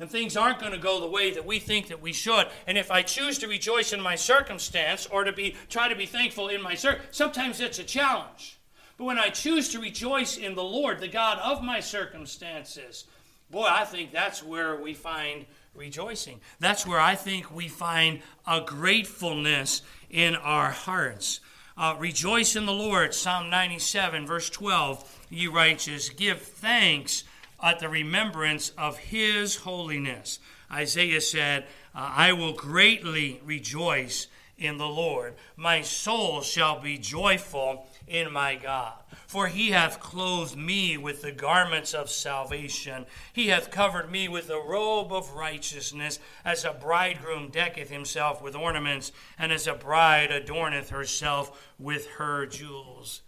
And 0.01 0.11
things 0.11 0.37
aren't 0.37 0.59
going 0.59 0.73
to 0.73 0.79
go 0.79 1.01
the 1.01 1.07
way 1.07 1.31
that 1.33 1.47
we 1.47 1.59
think 1.59 1.89
that 1.89 2.03
we 2.03 2.13
should. 2.13 2.47
And 2.67 2.77
if 2.77 2.91
I 2.91 3.03
choose 3.03 3.39
to 3.39 3.49
rejoice 3.49 3.93
in 3.93 4.01
my 4.01 4.17
circumstance 4.17 5.07
or 5.07 5.25
to 5.25 5.33
be 5.33 5.57
try 5.69 5.89
to 5.89 5.95
be 5.95 6.07
thankful 6.07 6.49
in 6.49 6.63
my 6.63 6.75
circumstance, 6.75 7.17
sometimes 7.17 7.61
it's 7.61 7.79
a 7.79 7.85
challenge. 7.85 8.59
But 8.97 9.05
when 9.05 9.19
I 9.19 9.29
choose 9.29 9.71
to 9.71 9.81
rejoice 9.81 10.37
in 10.37 10.55
the 10.55 10.65
Lord, 10.65 11.01
the 11.01 11.09
God 11.09 11.39
of 11.39 11.63
my 11.63 11.81
circumstances, 11.81 13.05
boy, 13.51 13.67
I 13.69 13.85
think 13.85 14.13
that's 14.13 14.43
where 14.43 14.77
we 14.77 14.95
find 14.95 15.47
rejoicing. 15.75 16.41
That's 16.61 16.87
where 16.87 17.01
I 17.01 17.15
think 17.15 17.55
we 17.55 17.69
find 17.69 18.21
a 18.47 18.61
gratefulness 18.61 19.83
in 20.11 20.37
our 20.37 20.71
hearts. 20.71 21.41
Uh, 21.77 21.97
rejoice 21.99 22.55
in 22.55 22.67
the 22.67 22.73
Lord, 22.73 23.15
Psalm 23.15 23.51
97, 23.51 24.27
verse 24.27 24.49
12. 24.49 25.27
Ye 25.31 25.49
righteous, 25.49 26.09
give 26.09 26.41
thanks 26.41 27.25
at 27.65 27.81
the 27.81 27.89
remembrance 27.89 28.71
of 28.77 28.99
his 28.99 29.57
holiness. 29.57 30.39
Isaiah 30.71 31.21
said, 31.21 31.65
uh, 31.95 32.13
I 32.15 32.33
will 32.33 32.53
greatly 32.53 33.41
rejoice 33.45 34.27
in 34.59 34.77
the 34.77 34.87
Lord. 34.87 35.35
My 35.57 35.81
soul 35.81 36.43
shall 36.43 36.81
be 36.81 36.99
joyful 36.99 37.87
in 38.07 38.33
my 38.33 38.55
God. 38.55 38.93
For 39.27 39.49
he 39.49 39.71
hath 39.71 39.99
clothed 39.99 40.57
me 40.57 40.97
with 40.97 41.23
the 41.23 41.33
garments 41.33 41.95
of 41.95 42.11
salvation. 42.11 43.07
He 43.33 43.49
hath 43.49 43.71
covered 43.71 44.11
me 44.11 44.29
with 44.29 44.51
a 44.51 44.61
robe 44.61 45.13
of 45.13 45.35
righteousness, 45.35 46.21
as 46.45 46.65
a 46.65 46.73
bridegroom 46.73 47.49
decketh 47.49 47.91
himself 47.91 48.43
with 48.43 48.55
ornaments, 48.55 49.11
and 49.39 49.51
as 49.51 49.67
a 49.67 49.75
bride 49.75 50.31
adorneth 50.31 50.91
herself 50.91 51.73
with 51.79 52.07
her 52.11 52.47
jewels. 52.47 53.23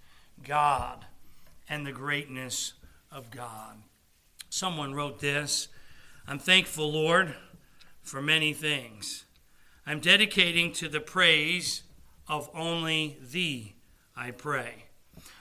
God 0.44 1.06
and 1.68 1.84
the 1.84 1.92
greatness 1.92 2.74
of 3.10 3.30
God. 3.30 3.78
Someone 4.56 4.94
wrote 4.94 5.18
this 5.18 5.68
I'm 6.26 6.38
thankful, 6.38 6.90
Lord, 6.90 7.34
for 8.02 8.22
many 8.22 8.54
things. 8.54 9.26
I'm 9.86 10.00
dedicating 10.00 10.72
to 10.72 10.88
the 10.88 10.98
praise 10.98 11.82
of 12.26 12.48
only 12.54 13.18
Thee 13.20 13.74
I 14.16 14.30
pray. 14.30 14.86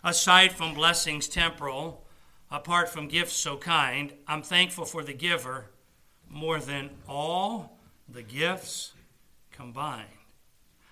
Aside 0.04 0.52
from 0.52 0.74
blessings 0.74 1.30
temporal, 1.30 2.06
apart 2.52 2.90
from 2.90 3.08
gifts 3.08 3.32
so 3.32 3.56
kind, 3.56 4.12
I'm 4.28 4.42
thankful 4.42 4.84
for 4.84 5.02
the 5.02 5.14
giver 5.14 5.68
more 6.30 6.60
than 6.60 6.90
all 7.08 7.80
the 8.10 8.22
gifts 8.22 8.92
combined. 9.50 10.10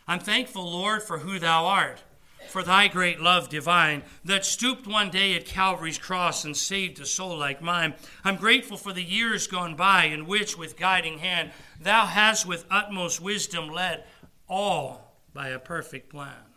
I'm 0.07 0.21
thankful, 0.21 0.63
Lord, 0.63 1.03
for 1.03 1.17
who 1.17 1.39
Thou 1.39 1.65
art, 1.65 2.03
for 2.49 2.63
Thy 2.63 2.87
great 2.87 3.19
love 3.19 3.49
divine 3.49 4.03
that 4.23 4.45
stooped 4.45 4.87
one 4.87 5.09
day 5.09 5.35
at 5.35 5.45
Calvary's 5.45 5.97
cross 5.97 6.45
and 6.45 6.55
saved 6.55 6.99
a 6.99 7.05
soul 7.05 7.37
like 7.37 7.61
mine. 7.61 7.95
I'm 8.23 8.35
grateful 8.35 8.77
for 8.77 8.93
the 8.93 9.03
years 9.03 9.47
gone 9.47 9.75
by 9.75 10.05
in 10.05 10.25
which, 10.25 10.57
with 10.57 10.77
guiding 10.77 11.19
hand, 11.19 11.51
Thou 11.79 12.05
hast 12.05 12.45
with 12.45 12.65
utmost 12.69 13.19
wisdom 13.21 13.69
led 13.69 14.03
all 14.47 15.17
by 15.33 15.49
a 15.49 15.59
perfect 15.59 16.09
plan. 16.09 16.53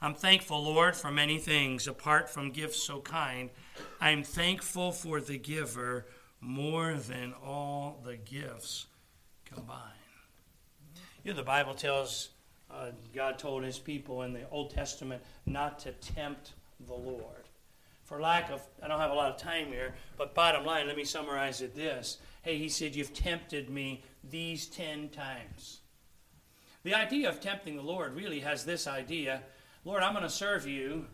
I'm 0.00 0.14
thankful, 0.14 0.62
Lord, 0.64 0.96
for 0.96 1.12
many 1.12 1.38
things 1.38 1.86
apart 1.86 2.28
from 2.28 2.50
gifts 2.50 2.82
so 2.82 3.00
kind. 3.00 3.50
I'm 4.00 4.24
thankful 4.24 4.90
for 4.90 5.20
the 5.20 5.38
giver 5.38 6.06
more 6.40 6.94
than 6.94 7.34
all 7.44 8.00
the 8.04 8.16
gifts 8.16 8.86
combined. 9.44 9.80
You 11.22 11.30
know, 11.30 11.36
the 11.36 11.44
Bible 11.44 11.74
tells, 11.74 12.30
uh, 12.72 12.90
God 13.14 13.38
told 13.38 13.62
his 13.62 13.78
people 13.78 14.22
in 14.22 14.32
the 14.32 14.48
Old 14.50 14.70
Testament 14.70 15.22
not 15.46 15.78
to 15.80 15.92
tempt 15.92 16.52
the 16.86 16.94
Lord. 16.94 17.48
For 18.04 18.20
lack 18.20 18.50
of, 18.50 18.60
I 18.82 18.88
don't 18.88 19.00
have 19.00 19.10
a 19.10 19.14
lot 19.14 19.30
of 19.30 19.36
time 19.36 19.68
here, 19.68 19.94
but 20.18 20.34
bottom 20.34 20.64
line, 20.64 20.86
let 20.86 20.96
me 20.96 21.04
summarize 21.04 21.62
it 21.62 21.74
this. 21.74 22.18
Hey, 22.42 22.58
he 22.58 22.68
said, 22.68 22.94
You've 22.94 23.14
tempted 23.14 23.70
me 23.70 24.02
these 24.28 24.66
ten 24.66 25.08
times. 25.08 25.80
The 26.82 26.94
idea 26.94 27.28
of 27.28 27.40
tempting 27.40 27.76
the 27.76 27.82
Lord 27.82 28.14
really 28.14 28.40
has 28.40 28.64
this 28.64 28.86
idea 28.86 29.42
Lord, 29.84 30.04
I'm 30.04 30.12
going 30.12 30.22
to 30.22 30.30
serve 30.30 30.66
you 30.66 31.06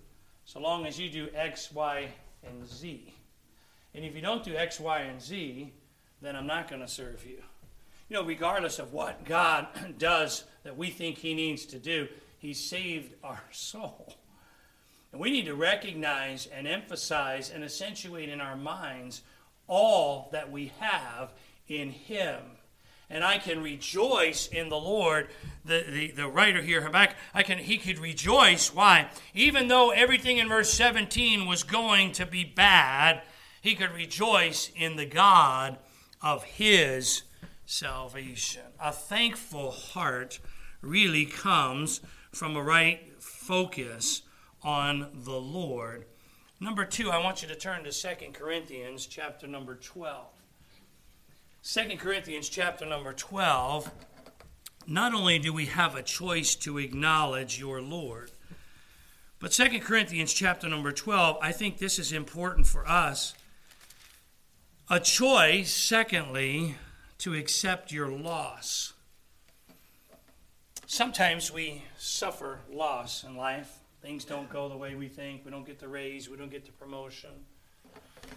so 0.45 0.61
long 0.61 0.85
as 0.85 0.99
you 0.99 1.09
do 1.09 1.29
X, 1.35 1.73
Y, 1.73 2.09
and 2.47 2.67
Z. 2.69 3.15
And 3.95 4.05
if 4.05 4.15
you 4.15 4.21
don't 4.21 4.45
do 4.45 4.55
X, 4.55 4.79
Y, 4.79 5.01
and 5.01 5.21
Z, 5.21 5.73
then 6.21 6.37
I'm 6.37 6.47
not 6.47 6.69
going 6.69 6.83
to 6.83 6.89
serve 6.89 7.25
you. 7.27 7.43
You 8.09 8.17
know, 8.17 8.25
regardless 8.25 8.79
of 8.79 8.93
what 8.93 9.25
God 9.25 9.67
does 9.99 10.45
that 10.65 10.77
we 10.77 10.91
think 10.91 11.19
He 11.19 11.35
needs 11.35 11.67
to 11.67 11.79
do, 11.79 12.09
He 12.39 12.55
saved 12.55 13.15
our 13.23 13.43
soul. 13.53 14.15
And 15.13 15.21
we 15.21 15.31
need 15.31 15.47
to 15.47 15.55
recognize 15.55 16.47
and 16.47 16.67
emphasize 16.67 17.51
and 17.51 17.65
accentuate 17.65 18.29
in 18.29 18.41
our 18.41 18.57
minds 18.57 19.23
all 19.67 20.29
that 20.33 20.51
we 20.51 20.73
have 20.81 21.33
in 21.67 21.91
Him 21.91 22.41
and 23.11 23.25
I 23.25 23.39
can 23.39 23.63
rejoice 23.63 24.49
in 24.49 24.69
the 24.69 24.77
Lord. 24.77 25.29
The, 25.65 25.85
the, 25.89 26.11
the 26.13 26.29
writer 26.29 26.63
here, 26.63 26.83
Habakkuk, 26.83 27.17
I 27.35 27.43
can, 27.43 27.59
he 27.59 27.79
could 27.79 27.99
rejoice. 27.99 28.75
Why? 28.75 29.09
Even 29.35 29.69
though 29.69 29.91
everything 29.91 30.39
in 30.39 30.49
verse 30.49 30.73
17 30.73 31.47
was 31.47 31.63
going 31.63 32.13
to 32.13 32.27
be 32.27 32.45
bad, 32.45 33.23
he 33.61 33.75
could 33.75 33.93
rejoice 33.93 34.71
in 34.77 34.97
the 34.97 35.07
God 35.07 35.79
of 36.21 36.45
his 36.45 37.23
salvation. 37.69 38.63
A 38.81 38.91
thankful 38.91 39.71
heart 39.71 40.41
really 40.81 41.27
comes 41.27 42.01
from 42.33 42.57
a 42.57 42.63
right 42.63 43.13
focus 43.23 44.23
on 44.63 45.09
the 45.13 45.39
Lord. 45.39 46.07
Number 46.61 46.87
two, 46.87 47.11
I 47.11 47.19
want 47.19 47.43
you 47.43 47.49
to 47.49 47.55
turn 47.55 47.85
to 47.85 47.93
2 47.93 48.09
Corinthians 48.33 49.07
chapter 49.07 49.47
number 49.47 49.75
12. 49.75 50.27
Second 51.61 52.01
Corinthians 52.01 52.49
chapter 52.49 52.87
number 52.87 53.13
12, 53.13 53.91
not 54.87 55.13
only 55.13 55.39
do 55.39 55.53
we 55.53 55.67
have 55.67 55.95
a 55.95 56.03
choice 56.03 56.55
to 56.57 56.79
acknowledge 56.79 57.61
your 57.61 57.83
Lord, 57.83 58.31
but 59.41 59.53
Second 59.53 59.81
Corinthians 59.81 60.33
chapter 60.33 60.71
number 60.71 60.91
12, 60.91 61.37
I 61.43 61.53
think 61.53 61.77
this 61.77 61.99
is 61.99 62.13
important 62.13 62.67
for 62.67 62.89
us. 62.89 63.35
A 64.89 64.99
choice, 64.99 65.73
secondly, 65.73 66.77
to 67.19 67.35
accept 67.35 67.93
your 67.93 68.09
loss. 68.09 68.95
Sometimes 70.87 71.53
we 71.53 71.85
suffer 71.99 72.61
loss 72.73 73.25
in 73.25 73.37
life. 73.37 73.79
Things 74.01 74.25
don't 74.25 74.49
go 74.49 74.69
the 74.69 74.77
way 74.77 74.95
we 74.95 75.09
think. 75.09 75.45
We 75.45 75.51
don't 75.51 75.67
get 75.67 75.81
the 75.81 75.89
raise. 75.89 76.31
We 76.31 76.37
don't 76.37 76.51
get 76.51 76.65
the 76.65 76.73
promotion. 76.73 77.31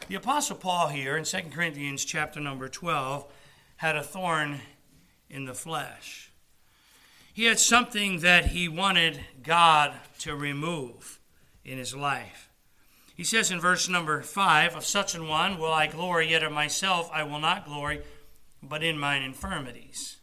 The 0.07 0.15
Apostle 0.15 0.57
Paul 0.57 0.87
here 0.87 1.15
in 1.15 1.23
2 1.23 1.37
Corinthians 1.51 2.03
chapter 2.03 2.39
number 2.39 2.67
12 2.67 3.25
had 3.77 3.95
a 3.95 4.03
thorn 4.03 4.59
in 5.29 5.45
the 5.45 5.53
flesh. 5.53 6.31
He 7.33 7.45
had 7.45 7.59
something 7.59 8.19
that 8.19 8.47
he 8.47 8.67
wanted 8.67 9.21
God 9.41 9.93
to 10.19 10.35
remove 10.35 11.19
in 11.63 11.77
his 11.77 11.95
life. 11.95 12.49
He 13.15 13.23
says 13.23 13.51
in 13.51 13.61
verse 13.61 13.87
number 13.87 14.21
5 14.21 14.75
Of 14.75 14.85
such 14.85 15.15
an 15.15 15.27
one 15.27 15.57
will 15.57 15.71
I 15.71 15.87
glory, 15.87 16.31
yet 16.31 16.43
of 16.43 16.51
myself 16.51 17.09
I 17.13 17.23
will 17.23 17.39
not 17.39 17.65
glory, 17.65 18.01
but 18.61 18.83
in 18.83 18.97
mine 18.97 19.21
infirmities. 19.21 20.17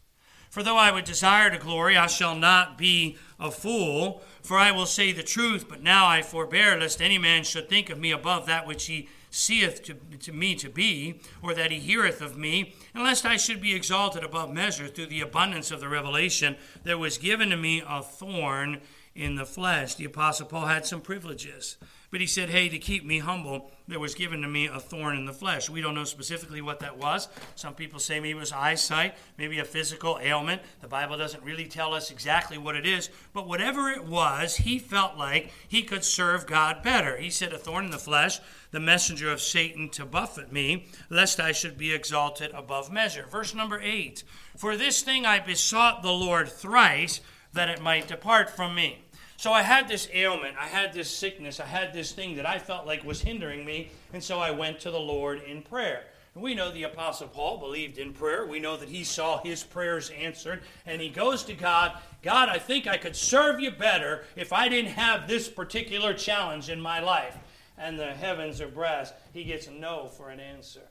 For 0.50 0.62
though 0.62 0.76
I 0.76 0.90
would 0.90 1.04
desire 1.04 1.50
to 1.50 1.58
glory, 1.58 1.96
I 1.96 2.06
shall 2.06 2.34
not 2.34 2.78
be 2.78 3.16
a 3.38 3.50
fool, 3.50 4.22
for 4.42 4.56
I 4.56 4.72
will 4.72 4.86
say 4.86 5.12
the 5.12 5.22
truth, 5.22 5.66
but 5.68 5.82
now 5.82 6.06
I 6.06 6.22
forbear, 6.22 6.78
lest 6.78 7.02
any 7.02 7.18
man 7.18 7.44
should 7.44 7.68
think 7.68 7.90
of 7.90 7.98
me 7.98 8.10
above 8.10 8.46
that 8.46 8.66
which 8.66 8.86
he 8.86 9.08
seeth 9.30 9.82
to, 9.84 9.94
to 9.94 10.32
me 10.32 10.54
to 10.54 10.70
be, 10.70 11.20
or 11.42 11.52
that 11.52 11.70
he 11.70 11.78
heareth 11.78 12.22
of 12.22 12.38
me, 12.38 12.74
and 12.94 13.04
lest 13.04 13.26
I 13.26 13.36
should 13.36 13.60
be 13.60 13.74
exalted 13.74 14.24
above 14.24 14.52
measure 14.52 14.88
through 14.88 15.06
the 15.06 15.20
abundance 15.20 15.70
of 15.70 15.80
the 15.80 15.88
revelation, 15.88 16.56
there 16.82 16.98
was 16.98 17.18
given 17.18 17.50
to 17.50 17.56
me 17.56 17.82
a 17.86 18.02
thorn 18.02 18.80
in 19.14 19.36
the 19.36 19.44
flesh. 19.44 19.96
The 19.96 20.06
Apostle 20.06 20.46
Paul 20.46 20.66
had 20.66 20.86
some 20.86 21.02
privileges. 21.02 21.76
But 22.10 22.20
he 22.20 22.26
said, 22.26 22.48
Hey, 22.48 22.68
to 22.70 22.78
keep 22.78 23.04
me 23.04 23.18
humble, 23.18 23.70
there 23.86 24.00
was 24.00 24.14
given 24.14 24.40
to 24.42 24.48
me 24.48 24.66
a 24.66 24.80
thorn 24.80 25.16
in 25.16 25.26
the 25.26 25.32
flesh. 25.32 25.68
We 25.68 25.82
don't 25.82 25.94
know 25.94 26.04
specifically 26.04 26.62
what 26.62 26.80
that 26.80 26.96
was. 26.96 27.28
Some 27.54 27.74
people 27.74 27.98
say 27.98 28.18
maybe 28.18 28.36
it 28.36 28.40
was 28.40 28.52
eyesight, 28.52 29.14
maybe 29.36 29.58
a 29.58 29.64
physical 29.64 30.18
ailment. 30.22 30.62
The 30.80 30.88
Bible 30.88 31.18
doesn't 31.18 31.44
really 31.44 31.66
tell 31.66 31.92
us 31.92 32.10
exactly 32.10 32.56
what 32.56 32.76
it 32.76 32.86
is. 32.86 33.10
But 33.34 33.46
whatever 33.46 33.90
it 33.90 34.04
was, 34.04 34.56
he 34.56 34.78
felt 34.78 35.16
like 35.16 35.52
he 35.68 35.82
could 35.82 36.04
serve 36.04 36.46
God 36.46 36.82
better. 36.82 37.18
He 37.18 37.30
said, 37.30 37.52
A 37.52 37.58
thorn 37.58 37.86
in 37.86 37.90
the 37.90 37.98
flesh, 37.98 38.40
the 38.70 38.80
messenger 38.80 39.30
of 39.30 39.40
Satan 39.42 39.90
to 39.90 40.06
buffet 40.06 40.50
me, 40.50 40.86
lest 41.10 41.40
I 41.40 41.52
should 41.52 41.76
be 41.76 41.92
exalted 41.92 42.52
above 42.52 42.90
measure. 42.90 43.26
Verse 43.30 43.54
number 43.54 43.80
eight 43.82 44.24
For 44.56 44.76
this 44.76 45.02
thing 45.02 45.26
I 45.26 45.40
besought 45.40 46.02
the 46.02 46.12
Lord 46.12 46.48
thrice, 46.48 47.20
that 47.52 47.68
it 47.68 47.82
might 47.82 48.08
depart 48.08 48.50
from 48.50 48.74
me. 48.74 49.04
So 49.38 49.52
I 49.52 49.62
had 49.62 49.86
this 49.86 50.08
ailment, 50.12 50.56
I 50.58 50.66
had 50.66 50.92
this 50.92 51.08
sickness, 51.08 51.60
I 51.60 51.66
had 51.66 51.92
this 51.92 52.10
thing 52.10 52.34
that 52.36 52.44
I 52.44 52.58
felt 52.58 52.86
like 52.88 53.04
was 53.04 53.20
hindering 53.20 53.64
me, 53.64 53.92
and 54.12 54.22
so 54.22 54.40
I 54.40 54.50
went 54.50 54.80
to 54.80 54.90
the 54.90 54.98
Lord 54.98 55.42
in 55.44 55.62
prayer. 55.62 56.06
And 56.34 56.42
we 56.42 56.56
know 56.56 56.72
the 56.72 56.82
Apostle 56.82 57.28
Paul 57.28 57.58
believed 57.58 57.98
in 57.98 58.12
prayer. 58.12 58.44
We 58.44 58.58
know 58.58 58.76
that 58.76 58.88
he 58.88 59.04
saw 59.04 59.40
his 59.40 59.62
prayers 59.62 60.10
answered, 60.10 60.62
and 60.86 61.00
he 61.00 61.08
goes 61.08 61.44
to 61.44 61.54
God 61.54 61.92
God, 62.20 62.48
I 62.48 62.58
think 62.58 62.88
I 62.88 62.96
could 62.96 63.14
serve 63.14 63.60
you 63.60 63.70
better 63.70 64.24
if 64.34 64.52
I 64.52 64.68
didn't 64.68 64.90
have 64.90 65.28
this 65.28 65.48
particular 65.48 66.14
challenge 66.14 66.68
in 66.68 66.80
my 66.80 66.98
life. 66.98 67.36
And 67.76 67.96
the 67.96 68.12
heavens 68.12 68.60
are 68.60 68.66
brass. 68.66 69.12
He 69.32 69.44
gets 69.44 69.68
no 69.70 70.08
for 70.08 70.30
an 70.30 70.40
answer. 70.40 70.82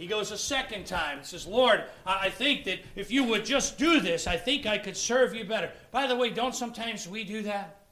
He 0.00 0.06
goes 0.06 0.30
a 0.30 0.38
second 0.38 0.86
time 0.86 1.18
and 1.18 1.26
says, 1.26 1.46
Lord, 1.46 1.84
I 2.06 2.30
think 2.30 2.64
that 2.64 2.78
if 2.96 3.10
you 3.10 3.22
would 3.24 3.44
just 3.44 3.76
do 3.76 4.00
this, 4.00 4.26
I 4.26 4.38
think 4.38 4.64
I 4.64 4.78
could 4.78 4.96
serve 4.96 5.34
you 5.34 5.44
better. 5.44 5.70
By 5.90 6.06
the 6.06 6.16
way, 6.16 6.30
don't 6.30 6.54
sometimes 6.54 7.06
we 7.06 7.22
do 7.22 7.42
that? 7.42 7.82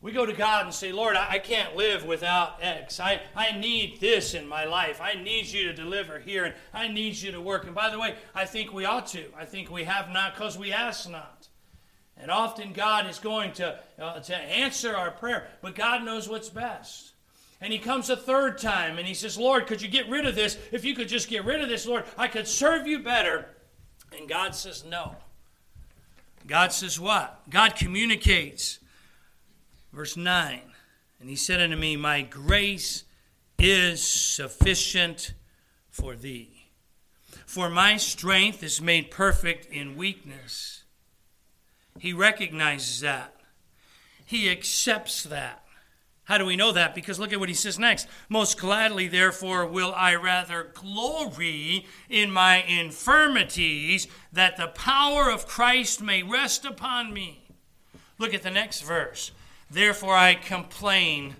We 0.00 0.10
go 0.10 0.26
to 0.26 0.32
God 0.32 0.64
and 0.64 0.74
say, 0.74 0.90
Lord, 0.90 1.14
I 1.14 1.38
can't 1.38 1.76
live 1.76 2.04
without 2.04 2.58
X. 2.60 2.98
I, 2.98 3.20
I 3.36 3.56
need 3.56 4.00
this 4.00 4.34
in 4.34 4.48
my 4.48 4.64
life. 4.64 5.00
I 5.00 5.14
need 5.14 5.46
you 5.46 5.68
to 5.68 5.72
deliver 5.72 6.18
here, 6.18 6.46
and 6.46 6.54
I 6.74 6.88
need 6.88 7.14
you 7.14 7.30
to 7.30 7.40
work. 7.40 7.64
And 7.64 7.76
by 7.76 7.90
the 7.90 8.00
way, 8.00 8.16
I 8.34 8.44
think 8.44 8.72
we 8.72 8.84
ought 8.84 9.06
to. 9.08 9.26
I 9.38 9.44
think 9.44 9.70
we 9.70 9.84
have 9.84 10.10
not 10.10 10.34
because 10.34 10.58
we 10.58 10.72
ask 10.72 11.08
not. 11.08 11.46
And 12.16 12.28
often 12.28 12.72
God 12.72 13.08
is 13.08 13.20
going 13.20 13.52
to, 13.52 13.78
uh, 14.00 14.18
to 14.18 14.36
answer 14.36 14.96
our 14.96 15.12
prayer, 15.12 15.46
but 15.62 15.76
God 15.76 16.02
knows 16.04 16.28
what's 16.28 16.48
best. 16.48 17.12
And 17.66 17.72
he 17.72 17.80
comes 17.80 18.10
a 18.10 18.16
third 18.16 18.58
time 18.58 18.96
and 18.96 19.08
he 19.08 19.12
says, 19.12 19.36
Lord, 19.36 19.66
could 19.66 19.82
you 19.82 19.88
get 19.88 20.08
rid 20.08 20.24
of 20.24 20.36
this? 20.36 20.56
If 20.70 20.84
you 20.84 20.94
could 20.94 21.08
just 21.08 21.28
get 21.28 21.44
rid 21.44 21.60
of 21.60 21.68
this, 21.68 21.84
Lord, 21.84 22.04
I 22.16 22.28
could 22.28 22.46
serve 22.46 22.86
you 22.86 23.00
better. 23.00 23.48
And 24.16 24.28
God 24.28 24.54
says, 24.54 24.84
No. 24.84 25.16
God 26.46 26.70
says, 26.70 27.00
What? 27.00 27.40
God 27.50 27.74
communicates. 27.74 28.78
Verse 29.92 30.16
9. 30.16 30.60
And 31.18 31.28
he 31.28 31.34
said 31.34 31.60
unto 31.60 31.74
me, 31.74 31.96
My 31.96 32.22
grace 32.22 33.02
is 33.58 34.00
sufficient 34.00 35.34
for 35.90 36.14
thee. 36.14 36.68
For 37.46 37.68
my 37.68 37.96
strength 37.96 38.62
is 38.62 38.80
made 38.80 39.10
perfect 39.10 39.66
in 39.72 39.96
weakness. 39.96 40.84
He 41.98 42.12
recognizes 42.12 43.00
that. 43.00 43.34
He 44.24 44.48
accepts 44.48 45.24
that. 45.24 45.65
How 46.26 46.38
do 46.38 46.44
we 46.44 46.56
know 46.56 46.72
that? 46.72 46.92
Because 46.92 47.20
look 47.20 47.32
at 47.32 47.38
what 47.38 47.48
he 47.48 47.54
says 47.54 47.78
next. 47.78 48.08
Most 48.28 48.58
gladly, 48.58 49.06
therefore, 49.06 49.64
will 49.64 49.94
I 49.94 50.16
rather 50.16 50.72
glory 50.74 51.86
in 52.10 52.32
my 52.32 52.64
infirmities, 52.64 54.08
that 54.32 54.56
the 54.56 54.66
power 54.66 55.30
of 55.30 55.46
Christ 55.46 56.02
may 56.02 56.24
rest 56.24 56.64
upon 56.64 57.14
me. 57.14 57.44
Look 58.18 58.34
at 58.34 58.42
the 58.42 58.50
next 58.50 58.80
verse. 58.80 59.30
Therefore, 59.70 60.16
I 60.16 60.34
complain, 60.34 61.36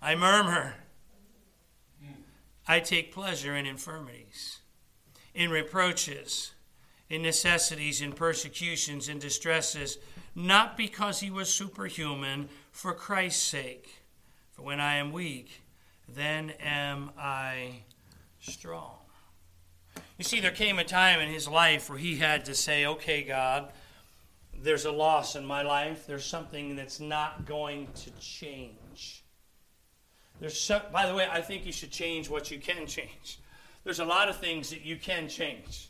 I 0.00 0.14
murmur, 0.14 0.76
I 2.66 2.80
take 2.80 3.12
pleasure 3.12 3.54
in 3.54 3.66
infirmities, 3.66 4.60
in 5.34 5.50
reproaches, 5.50 6.52
in 7.10 7.20
necessities, 7.20 8.00
in 8.00 8.14
persecutions, 8.14 9.10
in 9.10 9.18
distresses 9.18 9.98
not 10.34 10.76
because 10.76 11.20
he 11.20 11.30
was 11.30 11.48
superhuman, 11.48 12.48
for 12.72 12.92
Christ's 12.92 13.42
sake. 13.42 14.02
For 14.52 14.62
when 14.62 14.80
I 14.80 14.96
am 14.96 15.12
weak, 15.12 15.62
then 16.08 16.50
am 16.60 17.10
I 17.18 17.82
strong. 18.40 18.96
You 20.18 20.24
see, 20.24 20.40
there 20.40 20.50
came 20.50 20.78
a 20.78 20.84
time 20.84 21.20
in 21.20 21.28
his 21.28 21.48
life 21.48 21.88
where 21.88 21.98
he 21.98 22.16
had 22.16 22.44
to 22.46 22.54
say, 22.54 22.86
Okay, 22.86 23.22
God, 23.22 23.72
there's 24.62 24.84
a 24.84 24.92
loss 24.92 25.36
in 25.36 25.44
my 25.44 25.62
life. 25.62 26.06
There's 26.06 26.24
something 26.24 26.76
that's 26.76 27.00
not 27.00 27.46
going 27.46 27.88
to 27.94 28.10
change. 28.20 29.24
There's 30.40 30.70
by 30.92 31.06
the 31.06 31.14
way, 31.14 31.28
I 31.30 31.40
think 31.40 31.66
you 31.66 31.72
should 31.72 31.90
change 31.90 32.28
what 32.28 32.50
you 32.50 32.58
can 32.58 32.86
change. 32.86 33.38
There's 33.84 34.00
a 34.00 34.04
lot 34.04 34.28
of 34.28 34.36
things 34.36 34.70
that 34.70 34.82
you 34.82 34.96
can 34.96 35.28
change. 35.28 35.88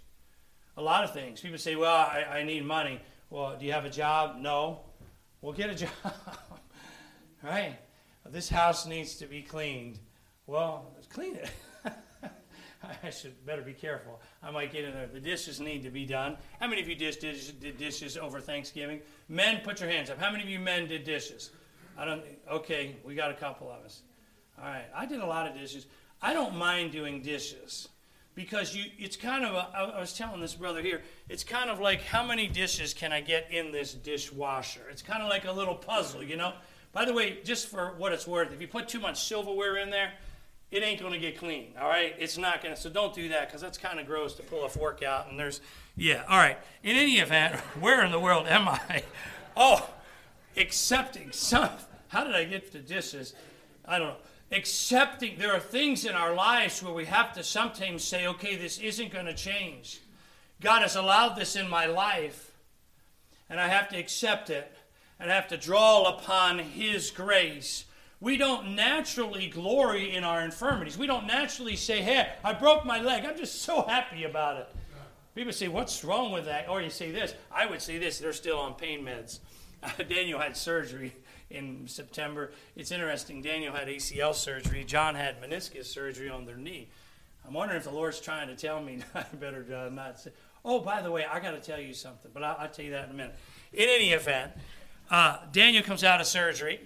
A 0.76 0.82
lot 0.82 1.04
of 1.04 1.12
things. 1.12 1.40
People 1.40 1.58
say, 1.58 1.76
Well, 1.76 1.94
I, 1.94 2.24
I 2.38 2.42
need 2.42 2.64
money. 2.64 3.00
Well, 3.34 3.56
do 3.58 3.66
you 3.66 3.72
have 3.72 3.84
a 3.84 3.90
job? 3.90 4.36
No. 4.38 4.78
Well, 5.40 5.52
get 5.52 5.68
a 5.68 5.74
job. 5.84 5.90
right? 7.42 7.76
This 8.30 8.48
house 8.48 8.86
needs 8.86 9.16
to 9.16 9.26
be 9.26 9.42
cleaned. 9.42 9.98
Well, 10.46 10.94
clean 11.12 11.34
it. 11.34 11.50
I 13.02 13.10
should 13.10 13.44
better 13.44 13.62
be 13.62 13.72
careful. 13.72 14.20
I 14.40 14.52
might 14.52 14.70
get 14.70 14.84
in 14.84 14.92
there. 14.92 15.08
The 15.08 15.18
dishes 15.18 15.58
need 15.58 15.82
to 15.82 15.90
be 15.90 16.06
done. 16.06 16.36
How 16.60 16.68
many 16.68 16.80
of 16.80 16.88
you 16.88 16.94
did 16.94 17.18
dishes, 17.18 17.50
did 17.50 17.76
dishes 17.76 18.16
over 18.16 18.40
Thanksgiving? 18.40 19.00
Men, 19.28 19.62
put 19.64 19.80
your 19.80 19.90
hands 19.90 20.10
up. 20.10 20.20
How 20.20 20.30
many 20.30 20.44
of 20.44 20.48
you 20.48 20.60
men 20.60 20.86
did 20.86 21.02
dishes? 21.02 21.50
I 21.98 22.04
don't. 22.04 22.22
Okay, 22.48 22.94
we 23.04 23.16
got 23.16 23.32
a 23.32 23.34
couple 23.34 23.68
of 23.68 23.84
us. 23.84 24.02
All 24.60 24.68
right, 24.68 24.84
I 24.94 25.06
did 25.06 25.18
a 25.18 25.26
lot 25.26 25.48
of 25.48 25.58
dishes. 25.58 25.86
I 26.22 26.34
don't 26.34 26.54
mind 26.54 26.92
doing 26.92 27.20
dishes 27.20 27.88
because 28.34 28.74
you 28.74 28.84
it's 28.98 29.16
kind 29.16 29.44
of 29.44 29.54
I 29.74 30.00
was 30.00 30.12
telling 30.12 30.40
this 30.40 30.54
brother 30.54 30.82
here 30.82 31.02
it's 31.28 31.44
kind 31.44 31.70
of 31.70 31.80
like 31.80 32.02
how 32.02 32.24
many 32.24 32.46
dishes 32.46 32.92
can 32.92 33.12
i 33.12 33.20
get 33.20 33.50
in 33.50 33.72
this 33.72 33.94
dishwasher? 33.94 34.82
It's 34.90 35.02
kind 35.02 35.22
of 35.22 35.28
like 35.28 35.44
a 35.44 35.52
little 35.52 35.74
puzzle 35.74 36.22
you 36.22 36.36
know? 36.36 36.52
By 36.92 37.04
the 37.04 37.12
way 37.12 37.38
just 37.44 37.68
for 37.68 37.94
what 37.96 38.12
it's 38.12 38.26
worth 38.26 38.52
if 38.52 38.60
you 38.60 38.68
put 38.68 38.88
too 38.88 39.00
much 39.00 39.24
silverware 39.24 39.76
in 39.76 39.90
there 39.90 40.12
it 40.70 40.82
ain't 40.82 41.00
going 41.00 41.12
to 41.12 41.18
get 41.18 41.38
clean 41.38 41.72
all 41.80 41.88
right? 41.88 42.14
It's 42.18 42.36
not 42.36 42.62
going 42.62 42.74
to 42.74 42.80
so 42.80 42.90
don't 42.90 43.14
do 43.14 43.28
that 43.28 43.48
because 43.48 43.60
that's 43.60 43.78
kind 43.78 44.00
of 44.00 44.06
gross 44.06 44.34
to 44.34 44.42
pull 44.42 44.64
a 44.64 44.68
fork 44.68 45.02
out 45.02 45.30
and 45.30 45.38
there's 45.38 45.60
yeah 45.96 46.24
all 46.28 46.38
right. 46.38 46.58
In 46.82 46.96
any 46.96 47.18
event 47.18 47.56
where 47.80 48.04
in 48.04 48.10
the 48.10 48.20
world 48.20 48.46
am 48.46 48.68
i? 48.68 49.02
Oh 49.56 49.88
accepting 50.56 51.30
some 51.30 51.70
how 52.08 52.24
did 52.24 52.34
i 52.34 52.44
get 52.44 52.72
to 52.72 52.78
dishes? 52.80 53.34
I 53.86 53.98
don't 53.98 54.08
know 54.08 54.16
accepting 54.52 55.38
there 55.38 55.54
are 55.54 55.60
things 55.60 56.04
in 56.04 56.14
our 56.14 56.34
lives 56.34 56.82
where 56.82 56.92
we 56.92 57.06
have 57.06 57.32
to 57.34 57.42
sometimes 57.42 58.04
say, 58.04 58.26
okay, 58.26 58.56
this 58.56 58.78
isn't 58.78 59.12
going 59.12 59.26
to 59.26 59.34
change. 59.34 60.00
God 60.60 60.82
has 60.82 60.96
allowed 60.96 61.36
this 61.36 61.56
in 61.56 61.68
my 61.68 61.86
life, 61.86 62.52
and 63.50 63.60
I 63.60 63.68
have 63.68 63.88
to 63.90 63.98
accept 63.98 64.50
it, 64.50 64.70
and 65.18 65.30
I 65.30 65.34
have 65.34 65.48
to 65.48 65.56
draw 65.56 66.04
upon 66.04 66.58
His 66.58 67.10
grace. 67.10 67.84
We 68.20 68.36
don't 68.36 68.74
naturally 68.74 69.48
glory 69.48 70.14
in 70.14 70.24
our 70.24 70.42
infirmities. 70.42 70.96
We 70.96 71.06
don't 71.06 71.26
naturally 71.26 71.76
say, 71.76 72.00
hey, 72.00 72.28
I 72.42 72.52
broke 72.52 72.84
my 72.86 73.00
leg. 73.00 73.24
I'm 73.24 73.36
just 73.36 73.62
so 73.62 73.82
happy 73.82 74.24
about 74.24 74.56
it. 74.56 74.68
People 75.34 75.52
say, 75.52 75.68
what's 75.68 76.04
wrong 76.04 76.30
with 76.30 76.44
that? 76.44 76.68
Or 76.68 76.80
you 76.80 76.90
say 76.90 77.10
this. 77.10 77.34
I 77.52 77.66
would 77.66 77.82
say 77.82 77.98
this, 77.98 78.18
they're 78.18 78.32
still 78.32 78.58
on 78.58 78.74
pain 78.74 79.04
meds. 79.04 79.40
Daniel 80.08 80.38
had 80.38 80.56
surgery 80.56 81.12
in 81.50 81.86
September. 81.86 82.52
It's 82.76 82.90
interesting. 82.90 83.42
Daniel 83.42 83.72
had 83.72 83.88
ACL 83.88 84.34
surgery. 84.34 84.84
John 84.84 85.14
had 85.14 85.40
meniscus 85.42 85.86
surgery 85.86 86.28
on 86.28 86.44
their 86.46 86.56
knee. 86.56 86.88
I'm 87.46 87.54
wondering 87.54 87.78
if 87.78 87.84
the 87.84 87.92
Lord's 87.92 88.20
trying 88.20 88.48
to 88.48 88.56
tell 88.56 88.82
me 88.82 89.00
I 89.14 89.24
better 89.34 89.64
uh, 89.74 89.90
not 89.90 90.20
say. 90.20 90.30
Oh, 90.64 90.80
by 90.80 91.02
the 91.02 91.10
way, 91.10 91.26
I 91.26 91.40
got 91.40 91.50
to 91.50 91.60
tell 91.60 91.78
you 91.78 91.92
something, 91.92 92.30
but 92.32 92.42
I'll, 92.42 92.56
I'll, 92.58 92.68
tell 92.68 92.84
you 92.84 92.92
that 92.92 93.04
in 93.04 93.10
a 93.10 93.14
minute. 93.14 93.34
In 93.72 93.88
any 93.88 94.12
event, 94.12 94.52
uh, 95.10 95.38
Daniel 95.52 95.82
comes 95.82 96.02
out 96.02 96.22
of 96.22 96.26
surgery, 96.26 96.80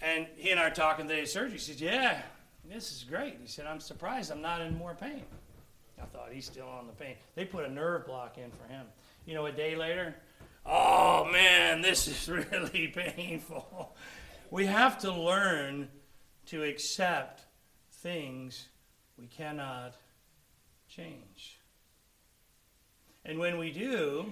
and 0.00 0.28
he 0.36 0.50
and 0.50 0.60
I 0.60 0.68
are 0.68 0.70
talking 0.70 1.08
today 1.08 1.24
surgery. 1.24 1.52
He 1.52 1.58
says, 1.58 1.80
"Yeah, 1.80 2.22
this 2.64 2.92
is 2.92 3.02
great." 3.02 3.38
He 3.40 3.48
said, 3.48 3.66
"I'm 3.66 3.80
surprised 3.80 4.30
I'm 4.30 4.40
not 4.40 4.60
in 4.60 4.76
more 4.76 4.94
pain." 4.94 5.24
I 6.00 6.06
thought 6.06 6.30
he's 6.32 6.46
still 6.46 6.68
on 6.68 6.86
the 6.86 6.92
pain. 6.92 7.16
They 7.34 7.44
put 7.44 7.64
a 7.64 7.70
nerve 7.70 8.06
block 8.06 8.38
in 8.38 8.50
for 8.50 8.72
him. 8.72 8.86
You 9.26 9.34
know, 9.34 9.46
a 9.46 9.52
day 9.52 9.76
later, 9.76 10.14
oh 10.66 11.28
man, 11.30 11.82
this 11.82 12.08
is 12.08 12.28
really 12.52 12.88
painful. 12.88 13.94
We 14.50 14.66
have 14.66 14.98
to 15.00 15.12
learn 15.12 15.88
to 16.46 16.62
accept 16.62 17.42
things 17.90 18.68
we 19.16 19.26
cannot 19.26 19.94
change. 20.88 21.60
And 23.24 23.38
when 23.38 23.58
we 23.58 23.70
do, 23.70 24.26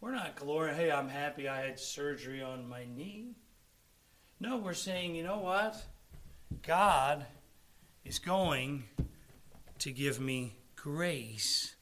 we're 0.00 0.12
not 0.12 0.36
glorying, 0.36 0.76
hey, 0.76 0.90
I'm 0.90 1.08
happy 1.08 1.48
I 1.48 1.62
had 1.62 1.78
surgery 1.78 2.42
on 2.42 2.68
my 2.68 2.84
knee. 2.84 3.36
No, 4.40 4.56
we're 4.56 4.74
saying, 4.74 5.14
you 5.14 5.22
know 5.22 5.38
what? 5.38 5.76
God 6.66 7.26
is 8.04 8.18
going 8.18 8.84
to 9.78 9.90
give 9.90 10.20
me 10.20 10.54
grace 10.76 11.74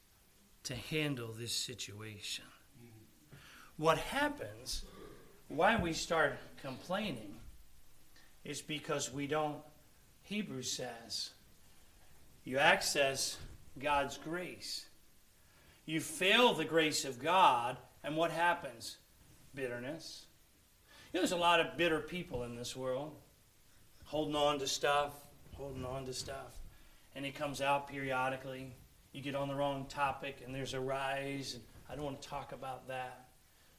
to 0.63 0.75
handle 0.75 1.31
this 1.31 1.53
situation. 1.53 2.45
What 3.77 3.99
happens, 3.99 4.83
why 5.49 5.79
we 5.79 5.93
start 5.93 6.37
complaining, 6.61 7.35
is 8.43 8.61
because 8.61 9.13
we 9.13 9.27
don't, 9.27 9.57
Hebrews 10.23 10.71
says, 10.71 11.29
you 12.43 12.57
access 12.57 13.37
God's 13.77 14.17
grace. 14.17 14.85
You 15.85 15.99
fail 15.99 16.53
the 16.53 16.65
grace 16.65 17.05
of 17.05 17.19
God, 17.19 17.77
and 18.03 18.17
what 18.17 18.31
happens? 18.31 18.97
Bitterness. 19.53 20.25
You 21.13 21.17
know, 21.17 21.21
there's 21.21 21.31
a 21.31 21.37
lot 21.37 21.59
of 21.59 21.77
bitter 21.77 21.99
people 21.99 22.43
in 22.43 22.55
this 22.55 22.75
world, 22.75 23.15
holding 24.05 24.35
on 24.35 24.57
to 24.59 24.67
stuff, 24.67 25.13
holding 25.53 25.85
on 25.85 26.05
to 26.07 26.13
stuff, 26.13 26.57
and 27.15 27.25
it 27.25 27.35
comes 27.35 27.61
out 27.61 27.87
periodically. 27.87 28.73
You 29.11 29.21
get 29.21 29.35
on 29.35 29.49
the 29.49 29.55
wrong 29.55 29.85
topic, 29.87 30.41
and 30.43 30.55
there's 30.55 30.73
a 30.73 30.79
rise, 30.79 31.53
and 31.53 31.63
I 31.87 31.95
don't 31.95 32.05
want 32.05 32.21
to 32.21 32.27
talk 32.27 32.53
about 32.53 32.87
that 32.87 33.26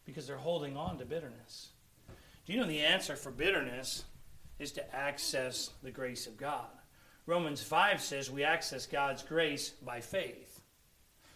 because 0.08 0.26
they're 0.26 0.38
holding 0.38 0.74
on 0.74 0.96
to 0.96 1.04
bitterness. 1.04 1.68
Do 2.46 2.54
you 2.54 2.58
know 2.58 2.66
the 2.66 2.80
answer 2.80 3.14
for 3.14 3.30
bitterness 3.30 4.04
is 4.58 4.72
to 4.72 4.96
access 4.96 5.68
the 5.82 5.90
grace 5.90 6.26
of 6.26 6.38
God? 6.38 6.64
Romans 7.26 7.62
5 7.62 8.00
says 8.00 8.30
we 8.30 8.42
access 8.42 8.86
God's 8.86 9.22
grace 9.22 9.68
by 9.68 10.00
faith. 10.00 10.62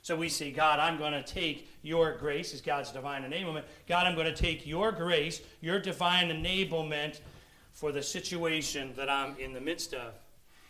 So 0.01 0.17
we 0.17 0.31
say, 0.31 0.53
God, 0.53 0.79
I'm 0.79 0.97
going 0.97 1.13
to 1.13 1.23
take 1.23 1.69
your 1.83 2.17
grace, 2.17 2.55
as 2.55 2.63
God's 2.63 2.91
divine 2.91 3.25
enablement. 3.25 3.65
God, 3.87 4.07
I'm 4.07 4.15
going 4.15 4.27
to 4.27 4.43
take 4.43 4.67
your 4.67 4.91
grace, 4.91 5.43
your 5.61 5.79
divine 5.79 6.31
enablement 6.31 7.21
for 7.73 7.93
the 7.93 8.03
situation 8.03 8.95
that 8.97 9.11
I'm 9.11 9.37
in 9.39 9.53
the 9.53 9.61
midst 9.61 9.93
of. 9.93 10.15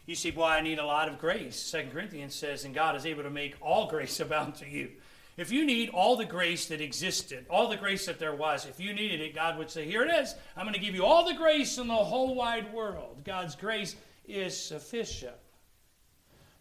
You 0.06 0.16
see, 0.16 0.32
boy, 0.32 0.46
I 0.46 0.60
need 0.60 0.80
a 0.80 0.84
lot 0.84 1.08
of 1.08 1.20
grace. 1.20 1.56
Second 1.56 1.92
Corinthians 1.92 2.34
says, 2.34 2.64
and 2.64 2.74
God 2.74 2.96
is 2.96 3.06
able 3.06 3.22
to 3.22 3.30
make 3.30 3.54
all 3.62 3.86
grace 3.90 4.18
abound 4.18 4.56
to 4.56 4.68
you. 4.68 4.90
If 5.36 5.50
you 5.50 5.64
need 5.64 5.88
all 5.90 6.16
the 6.16 6.26
grace 6.26 6.66
that 6.66 6.80
existed, 6.80 7.46
all 7.48 7.68
the 7.68 7.76
grace 7.76 8.04
that 8.06 8.18
there 8.18 8.34
was, 8.34 8.66
if 8.66 8.78
you 8.78 8.92
needed 8.92 9.20
it, 9.20 9.34
God 9.34 9.56
would 9.58 9.70
say, 9.70 9.86
Here 9.86 10.02
it 10.02 10.12
is. 10.12 10.34
I'm 10.56 10.64
going 10.64 10.74
to 10.74 10.80
give 10.80 10.94
you 10.94 11.04
all 11.04 11.26
the 11.26 11.34
grace 11.34 11.78
in 11.78 11.88
the 11.88 11.94
whole 11.94 12.34
wide 12.34 12.72
world. 12.72 13.24
God's 13.24 13.56
grace 13.56 13.96
is 14.26 14.56
sufficient. 14.56 15.34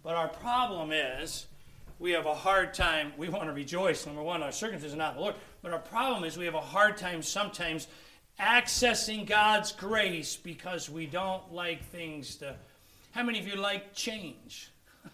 But 0.03 0.15
our 0.15 0.29
problem 0.29 0.91
is 0.91 1.47
we 1.99 2.11
have 2.11 2.25
a 2.25 2.33
hard 2.33 2.73
time. 2.73 3.13
We 3.17 3.29
want 3.29 3.45
to 3.45 3.53
rejoice. 3.53 4.05
Number 4.05 4.23
one, 4.23 4.41
our 4.41 4.51
circumstances 4.51 4.95
are 4.95 4.97
not 4.97 5.15
the 5.15 5.21
Lord. 5.21 5.35
But 5.61 5.73
our 5.73 5.79
problem 5.79 6.23
is 6.23 6.37
we 6.37 6.45
have 6.45 6.55
a 6.55 6.61
hard 6.61 6.97
time 6.97 7.21
sometimes 7.21 7.87
accessing 8.39 9.27
God's 9.27 9.71
grace 9.71 10.35
because 10.35 10.89
we 10.89 11.05
don't 11.05 11.53
like 11.53 11.83
things 11.89 12.35
to. 12.37 12.55
How 13.11 13.23
many 13.23 13.39
of 13.39 13.47
you 13.47 13.55
like 13.55 13.93
change? 13.93 14.71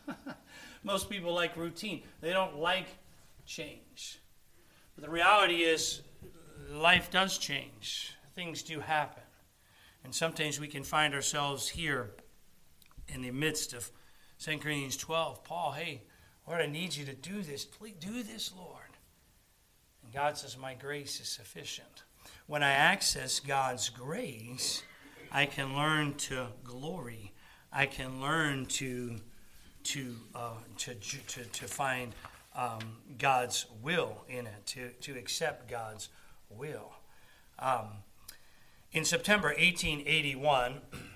Most 0.84 1.10
people 1.10 1.34
like 1.34 1.58
routine. 1.58 2.04
They 2.22 2.32
don't 2.32 2.58
like 2.58 2.86
change. 3.48 4.20
But 4.96 5.04
the 5.04 5.10
reality 5.10 5.64
is, 5.64 6.02
life 6.72 7.10
does 7.10 7.38
change. 7.38 8.14
Things 8.36 8.62
do 8.62 8.80
happen. 8.80 9.24
And 10.04 10.14
sometimes 10.14 10.60
we 10.60 10.68
can 10.68 10.84
find 10.84 11.14
ourselves 11.14 11.70
here 11.70 12.12
in 13.08 13.22
the 13.22 13.32
midst 13.32 13.74
of 13.74 13.90
2 14.40 14.60
Corinthians 14.60 14.98
12, 14.98 15.44
Paul, 15.44 15.72
hey, 15.72 16.04
Lord, 16.48 16.62
I 16.62 16.68
need 16.68 16.96
you 16.96 17.06
to 17.06 17.14
do 17.14 17.42
this. 17.42 17.66
Please 17.66 17.96
do 18.00 18.22
this, 18.22 18.54
Lord. 18.56 18.98
And 20.04 20.14
God 20.14 20.38
says, 20.38 20.58
My 20.58 20.76
grace 20.76 21.20
is 21.20 21.28
sufficient. 21.28 22.04
When 22.46 22.64
I 22.64 22.72
access 22.72 23.40
God's 23.40 23.90
grace, 23.90 24.84
I 25.32 25.46
can 25.46 25.76
learn 25.76 26.14
to 26.16 26.48
glory. 26.64 27.34
I 27.74 27.86
can 27.86 28.22
learn 28.22 28.66
to 28.68 29.18
to 29.84 30.16
uh, 30.36 30.52
to, 30.78 30.94
to 30.96 31.44
to 31.44 31.66
find 31.66 32.14
um, 32.58 32.98
God's 33.18 33.66
will 33.82 34.26
in 34.28 34.48
it, 34.48 34.66
to 34.66 34.90
to 35.02 35.18
accept 35.18 35.70
God's 35.70 36.10
will. 36.50 36.92
Um, 37.60 37.88
in 38.92 39.06
September 39.06 39.50
1881. 39.50 40.82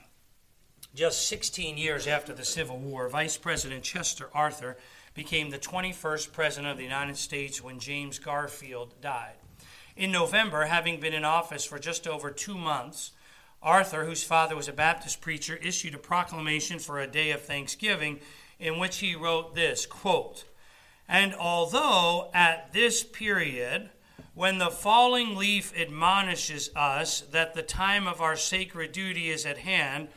Just 0.94 1.26
16 1.30 1.78
years 1.78 2.06
after 2.06 2.34
the 2.34 2.44
Civil 2.44 2.78
War, 2.78 3.08
Vice 3.08 3.38
President 3.38 3.82
Chester 3.82 4.30
Arthur 4.34 4.76
became 5.14 5.50
the 5.50 5.58
21st 5.58 6.34
President 6.34 6.70
of 6.70 6.78
the 6.78 6.84
United 6.84 7.16
States 7.16 7.64
when 7.64 7.80
James 7.80 8.20
Garfield 8.20 8.94
died. 9.02 9.36
In 9.96 10.12
November, 10.12 10.66
having 10.66 11.00
been 11.00 11.14
in 11.14 11.24
office 11.24 11.64
for 11.64 11.80
just 11.80 12.08
over 12.08 12.30
two 12.30 12.58
months, 12.58 13.12
Arthur, 13.62 14.06
whose 14.06 14.24
father 14.24 14.56
was 14.56 14.68
a 14.68 14.74
Baptist 14.74 15.22
preacher, 15.22 15.56
issued 15.58 15.94
a 15.94 16.00
proclamation 16.00 16.80
for 16.80 17.00
a 17.00 17.08
day 17.08 17.32
of 17.32 17.42
thanksgiving 17.42 18.20
in 18.60 18.80
which 18.80 18.98
he 18.98 19.16
wrote 19.16 19.56
this 19.56 19.86
quote, 19.86 20.46
And 21.12 21.36
although 21.36 22.32
at 22.34 22.72
this 22.72 23.04
period, 23.04 23.90
when 24.34 24.60
the 24.60 24.72
falling 24.72 25.36
leaf 25.36 25.78
admonishes 25.78 26.70
us 26.74 27.20
that 27.32 27.54
the 27.54 27.62
time 27.62 28.08
of 28.08 28.22
our 28.22 28.38
sacred 28.38 28.94
duty 28.94 29.30
is 29.30 29.46
at 29.46 29.58
hand, 29.58 30.08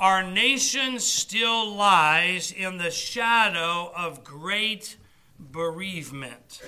our 0.00 0.28
nation 0.28 0.98
still 0.98 1.72
lies 1.72 2.50
in 2.50 2.78
the 2.78 2.90
shadow 2.90 3.92
of 3.96 4.24
great 4.24 4.96
bereavement. 5.38 6.60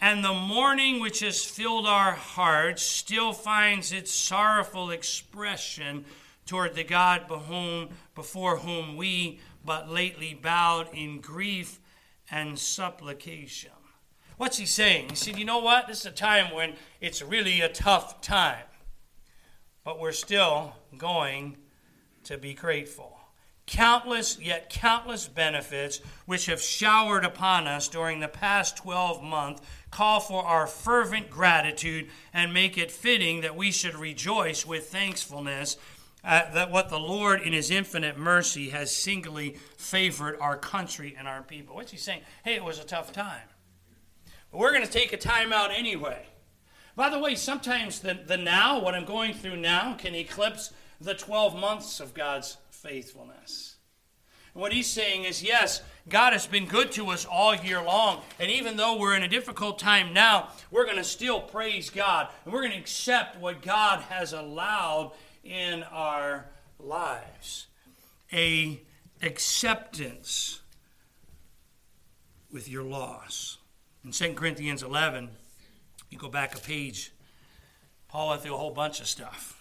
And 0.00 0.24
the 0.24 0.32
mourning 0.32 1.00
which 1.00 1.18
has 1.18 1.44
filled 1.44 1.88
our 1.88 2.12
hearts 2.12 2.84
still 2.84 3.32
finds 3.32 3.90
its 3.90 4.12
sorrowful 4.12 4.92
expression 4.92 6.04
toward 6.46 6.76
the 6.76 6.84
God 6.84 7.26
before 8.14 8.58
whom 8.58 8.96
we 8.96 9.40
but 9.64 9.90
lately 9.90 10.38
bowed 10.40 10.94
in 10.94 11.20
grief 11.20 11.80
and 12.30 12.58
supplication. 12.58 13.70
What's 14.36 14.58
he 14.58 14.66
saying? 14.66 15.10
He 15.10 15.16
said, 15.16 15.38
You 15.38 15.44
know 15.44 15.58
what? 15.58 15.86
This 15.86 16.00
is 16.00 16.06
a 16.06 16.10
time 16.10 16.52
when 16.54 16.74
it's 17.00 17.22
really 17.22 17.60
a 17.60 17.68
tough 17.68 18.20
time, 18.20 18.64
but 19.84 20.00
we're 20.00 20.12
still 20.12 20.74
going 20.96 21.56
to 22.24 22.38
be 22.38 22.54
grateful. 22.54 23.18
Countless, 23.66 24.38
yet 24.38 24.68
countless 24.68 25.26
benefits 25.26 26.00
which 26.26 26.46
have 26.46 26.60
showered 26.60 27.24
upon 27.24 27.66
us 27.66 27.88
during 27.88 28.20
the 28.20 28.28
past 28.28 28.76
12 28.76 29.22
months 29.22 29.62
call 29.90 30.20
for 30.20 30.44
our 30.44 30.66
fervent 30.66 31.30
gratitude 31.30 32.10
and 32.34 32.52
make 32.52 32.76
it 32.76 32.90
fitting 32.90 33.40
that 33.40 33.56
we 33.56 33.70
should 33.70 33.94
rejoice 33.94 34.66
with 34.66 34.88
thankfulness 34.88 35.78
uh, 36.24 36.50
that 36.52 36.70
what 36.70 36.88
the 36.88 36.98
Lord 36.98 37.42
in 37.42 37.52
His 37.52 37.70
infinite 37.70 38.18
mercy 38.18 38.70
has 38.70 38.94
singly 38.94 39.56
favored 39.76 40.38
our 40.40 40.56
country 40.56 41.14
and 41.18 41.28
our 41.28 41.42
people. 41.42 41.76
What's 41.76 41.92
He 41.92 41.98
saying? 41.98 42.22
Hey, 42.44 42.54
it 42.54 42.64
was 42.64 42.78
a 42.78 42.84
tough 42.84 43.12
time. 43.12 43.48
But 44.50 44.58
we're 44.58 44.72
going 44.72 44.86
to 44.86 44.90
take 44.90 45.12
a 45.12 45.18
time 45.18 45.52
out 45.52 45.70
anyway. 45.70 46.26
By 46.96 47.10
the 47.10 47.18
way, 47.18 47.34
sometimes 47.34 48.00
the, 48.00 48.14
the 48.14 48.36
now, 48.36 48.80
what 48.80 48.94
I'm 48.94 49.04
going 49.04 49.34
through 49.34 49.56
now, 49.56 49.94
can 49.94 50.14
eclipse 50.14 50.72
the 51.00 51.14
12 51.14 51.58
months 51.58 51.98
of 51.98 52.14
God's 52.14 52.56
faithfulness. 52.70 53.76
What 54.52 54.72
he's 54.72 54.86
saying 54.86 55.24
is, 55.24 55.42
yes, 55.42 55.82
God 56.08 56.32
has 56.32 56.46
been 56.46 56.66
good 56.66 56.92
to 56.92 57.08
us 57.08 57.24
all 57.24 57.56
year 57.56 57.82
long. 57.82 58.22
And 58.38 58.48
even 58.48 58.76
though 58.76 58.96
we're 58.96 59.16
in 59.16 59.24
a 59.24 59.28
difficult 59.28 59.80
time 59.80 60.12
now, 60.12 60.50
we're 60.70 60.84
going 60.84 60.96
to 60.96 61.04
still 61.04 61.40
praise 61.40 61.90
God. 61.90 62.28
And 62.44 62.54
we're 62.54 62.60
going 62.60 62.72
to 62.72 62.78
accept 62.78 63.40
what 63.40 63.62
God 63.62 64.00
has 64.02 64.32
allowed 64.32 65.10
in 65.44 65.82
our 65.84 66.46
lives. 66.78 67.66
A 68.32 68.80
acceptance 69.22 70.60
with 72.50 72.68
your 72.68 72.82
loss. 72.82 73.58
In 74.04 74.10
2 74.10 74.34
Corinthians 74.34 74.82
11, 74.82 75.30
you 76.10 76.18
go 76.18 76.28
back 76.28 76.54
a 76.54 76.60
page, 76.60 77.12
Paul 78.08 78.28
went 78.28 78.42
through 78.42 78.54
a 78.54 78.58
whole 78.58 78.70
bunch 78.70 79.00
of 79.00 79.06
stuff. 79.06 79.60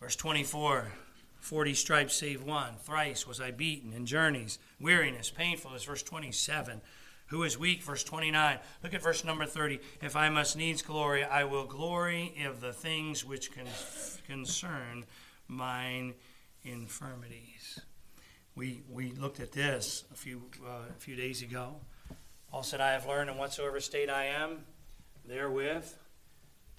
Verse 0.00 0.16
24 0.16 0.92
40 1.40 1.74
stripes 1.74 2.14
save 2.14 2.42
one. 2.42 2.74
Thrice 2.82 3.26
was 3.26 3.40
I 3.40 3.50
beaten 3.50 3.92
in 3.92 4.04
journeys, 4.04 4.58
weariness, 4.78 5.30
painful 5.30 5.74
is 5.74 5.84
verse 5.84 6.02
27. 6.02 6.80
Who 7.30 7.44
is 7.44 7.56
weak? 7.56 7.82
Verse 7.82 8.02
29. 8.02 8.58
Look 8.82 8.92
at 8.92 9.02
verse 9.02 9.24
number 9.24 9.46
30. 9.46 9.78
If 10.02 10.16
I 10.16 10.28
must 10.28 10.56
needs 10.56 10.82
glory, 10.82 11.22
I 11.22 11.44
will 11.44 11.64
glory 11.64 12.34
of 12.44 12.60
the 12.60 12.72
things 12.72 13.24
which 13.24 13.54
con- 13.54 13.66
concern 14.26 15.04
mine 15.46 16.14
infirmities. 16.64 17.80
we, 18.56 18.82
we 18.90 19.12
looked 19.12 19.40
at 19.40 19.52
this 19.52 20.04
a 20.12 20.16
few, 20.16 20.42
uh, 20.64 20.88
a 20.90 20.98
few 20.98 21.14
days 21.14 21.42
ago. 21.42 21.76
Paul 22.50 22.64
said, 22.64 22.80
I 22.80 22.92
have 22.92 23.06
learned 23.06 23.30
in 23.30 23.36
whatsoever 23.36 23.80
state 23.80 24.10
I 24.10 24.26
am, 24.26 24.64
therewith 25.24 25.86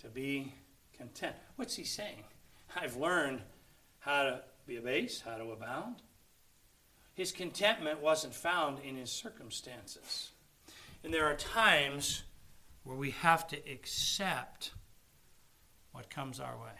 to 0.02 0.08
be 0.10 0.54
content. 0.98 1.36
What's 1.56 1.78
he 1.78 1.86
saying? 1.86 2.24
I've 2.76 2.98
learned 2.98 3.42
how 4.00 4.24
to 4.24 4.42
be 4.68 4.76
abased, 4.76 5.24
how 5.24 5.38
to 5.38 5.52
abound. 5.52 5.98
His 7.14 7.32
contentment 7.32 8.02
wasn't 8.02 8.34
found 8.34 8.80
in 8.80 8.96
his 8.96 9.12
circumstances. 9.12 10.31
And 11.04 11.14
there 11.14 11.26
are 11.26 11.36
times 11.36 12.24
where 12.84 12.96
we 12.96 13.12
have 13.12 13.48
to 13.48 13.58
accept 13.70 14.72
what 15.92 16.10
comes 16.10 16.40
our 16.40 16.58
way. 16.58 16.72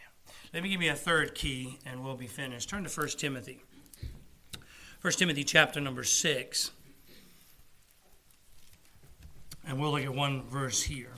Let 0.54 0.62
me 0.62 0.68
give 0.68 0.82
you 0.82 0.92
a 0.92 0.96
third 0.96 1.34
key 1.34 1.78
and 1.84 2.04
we'll 2.04 2.16
be 2.16 2.26
finished. 2.26 2.68
Turn 2.68 2.84
to 2.84 2.90
1 2.90 3.08
Timothy. 3.08 3.62
1 5.00 5.12
Timothy 5.14 5.44
chapter 5.44 5.80
number 5.80 6.04
6. 6.04 6.70
And 9.66 9.80
we'll 9.80 9.92
look 9.92 10.02
at 10.02 10.14
one 10.14 10.42
verse 10.48 10.82
here. 10.82 11.12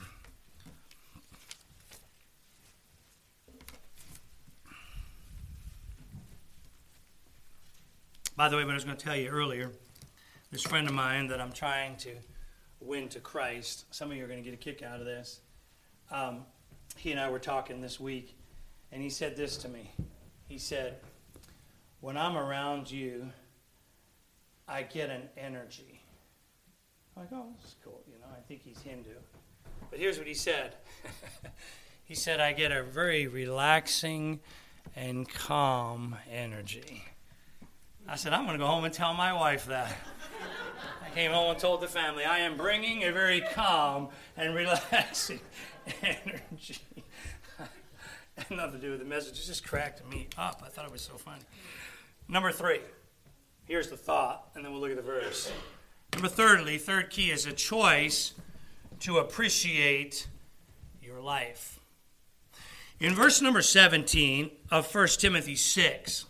By 8.37 8.49
the 8.49 8.57
way, 8.57 8.65
what 8.65 8.73
I 8.73 8.75
was 8.75 8.85
going 8.85 8.97
to 8.97 9.05
tell 9.05 9.17
you 9.17 9.29
earlier, 9.29 9.71
this 10.51 10.63
friend 10.63 10.89
of 10.89 10.95
mine 10.95 11.29
that 11.29 11.41
I'm 11.41 11.53
trying 11.53 11.97
to 11.99 12.11
win 12.85 13.09
to 13.09 13.21
Christ, 13.21 13.87
some 13.95 14.11
of 14.11 14.17
you 14.17 14.25
are 14.25 14.29
going 14.29 14.43
to 14.43 14.45
get 14.45 14.55
a 14.55 14.63
kick 14.63 14.83
out 14.83 15.01
of 15.01 15.07
this. 15.07 15.41
Um, 16.11 16.45
he 16.97 17.11
and 17.11 17.21
I 17.21 17.31
were 17.31 17.39
talking 17.39 17.81
this 17.81 17.99
week, 17.99 18.37
and 18.93 19.03
he 19.03 19.11
said 19.11 19.37
this 19.37 19.57
to 19.59 19.69
me. 19.69 19.91
He 20.49 20.59
said, 20.59 20.97
When 22.01 22.17
I'm 22.17 22.37
around 22.37 22.91
you, 22.91 23.31
I 24.69 24.83
get 24.83 25.11
an 25.11 25.29
energy. 25.37 26.01
I'm 27.17 27.23
like, 27.23 27.33
oh, 27.33 27.47
that's 27.59 27.77
cool. 27.85 28.03
You 28.07 28.19
know, 28.19 28.27
I 28.37 28.41
think 28.49 28.63
he's 28.63 28.81
Hindu. 28.81 29.11
But 29.91 29.99
here's 29.99 30.19
what 30.19 30.27
he 30.27 30.35
said 30.35 30.75
He 32.05 32.15
said, 32.15 32.41
I 32.41 32.53
get 32.53 32.71
a 32.71 32.83
very 32.83 33.27
relaxing 33.27 34.41
and 34.95 35.27
calm 35.29 36.17
energy. 36.31 37.03
I 38.07 38.17
said, 38.17 38.35
I'm 38.35 38.45
going 38.45 38.59
to 38.59 38.63
go 38.63 38.67
home 38.67 38.85
and 38.85 38.93
tell 38.93 39.15
my 39.15 39.33
wife 39.33 39.67
that. 39.67 39.97
I 41.05 41.15
came 41.15 41.31
home 41.31 41.51
and 41.51 41.59
told 41.59 41.81
the 41.81 41.89
family, 41.89 42.25
I 42.25 42.39
am 42.41 42.57
bringing 42.57 43.05
a 43.05 43.13
very 43.13 43.41
calm 43.41 44.09
and 44.37 44.55
relaxing 44.55 45.41
energy. 46.03 46.79
nothing 48.51 48.73
to 48.73 48.79
do 48.79 48.91
with 48.91 49.01
the 49.01 49.07
message. 49.07 49.39
It 49.39 49.47
just 49.47 49.67
cracked 49.67 50.07
me 50.09 50.29
up. 50.37 50.63
I 50.65 50.69
thought 50.69 50.85
it 50.85 50.93
was 50.93 51.03
so 51.03 51.15
funny. 51.15 51.43
Number 52.29 52.53
three. 52.53 52.81
Here's 53.67 53.89
the 53.89 53.97
thought, 53.97 54.51
and 54.55 54.65
then 54.65 54.73
we'll 54.73 54.81
look 54.83 54.91
at 54.91 54.97
the 54.97 55.03
verse. 55.03 55.51
Number 56.13 56.29
thirdly, 56.29 56.77
third 56.77 57.09
key 57.09 57.31
is 57.31 57.47
a 57.47 57.53
choice 57.53 58.35
to 59.01 59.19
appreciate 59.19 60.29
your 61.03 61.21
life. 61.21 61.81
In 63.01 63.15
verse 63.15 63.41
number 63.41 63.63
17 63.63 64.51
of 64.71 64.95
1 64.95 65.09
Timothy 65.19 65.57
6, 65.57 66.27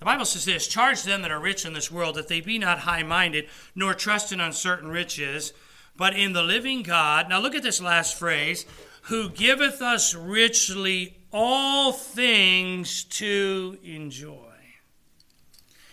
the 0.00 0.06
Bible 0.06 0.24
says 0.24 0.46
this 0.46 0.66
Charge 0.66 1.04
them 1.04 1.22
that 1.22 1.30
are 1.30 1.38
rich 1.38 1.64
in 1.64 1.74
this 1.74 1.90
world 1.90 2.16
that 2.16 2.26
they 2.26 2.40
be 2.40 2.58
not 2.58 2.80
high 2.80 3.04
minded, 3.04 3.46
nor 3.74 3.94
trust 3.94 4.32
in 4.32 4.40
uncertain 4.40 4.88
riches, 4.88 5.52
but 5.96 6.16
in 6.16 6.32
the 6.32 6.42
living 6.42 6.82
God. 6.82 7.28
Now 7.28 7.38
look 7.38 7.54
at 7.54 7.62
this 7.62 7.80
last 7.80 8.18
phrase 8.18 8.66
who 9.02 9.28
giveth 9.28 9.80
us 9.80 10.14
richly 10.14 11.16
all 11.32 11.92
things 11.92 13.04
to 13.04 13.78
enjoy. 13.84 14.46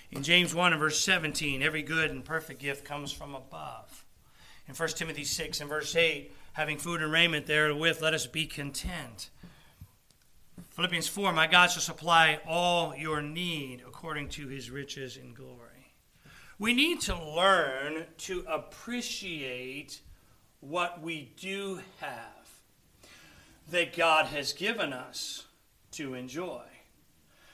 In 0.10 0.24
James 0.24 0.56
1 0.56 0.72
and 0.72 0.80
verse 0.80 1.00
17, 1.00 1.62
every 1.62 1.84
good 1.84 2.10
and 2.10 2.24
perfect 2.24 2.62
gift 2.62 2.86
comes 2.86 3.12
from 3.12 3.36
above. 3.36 4.06
In 4.68 4.74
1 4.74 4.90
Timothy 4.90 5.26
6 5.26 5.60
and 5.60 5.70
verse 5.70 5.96
8, 5.96 6.34
having 6.54 6.78
food 6.78 7.02
and 7.02 7.12
raiment 7.12 7.46
therewith, 7.46 8.02
let 8.02 8.14
us 8.14 8.26
be 8.26 8.46
content. 8.46 9.30
Philippians 10.78 11.08
4, 11.08 11.34
my 11.34 11.48
God 11.48 11.72
shall 11.72 11.82
supply 11.82 12.40
all 12.48 12.96
your 12.96 13.20
need 13.20 13.82
according 13.88 14.30
to 14.30 14.48
his 14.48 14.70
riches 14.70 15.18
in 15.18 15.34
glory. 15.34 15.96
We 16.60 16.72
need 16.76 17.02
to 17.02 17.20
learn 17.20 18.06
to 18.20 18.46
appreciate 18.48 20.02
what 20.60 21.02
we 21.02 21.32
do 21.36 21.80
have 22.00 22.48
that 23.72 23.98
God 23.98 24.28
has 24.28 24.54
given 24.54 24.94
us 24.94 25.46
to 25.94 26.14
enjoy. 26.14 26.62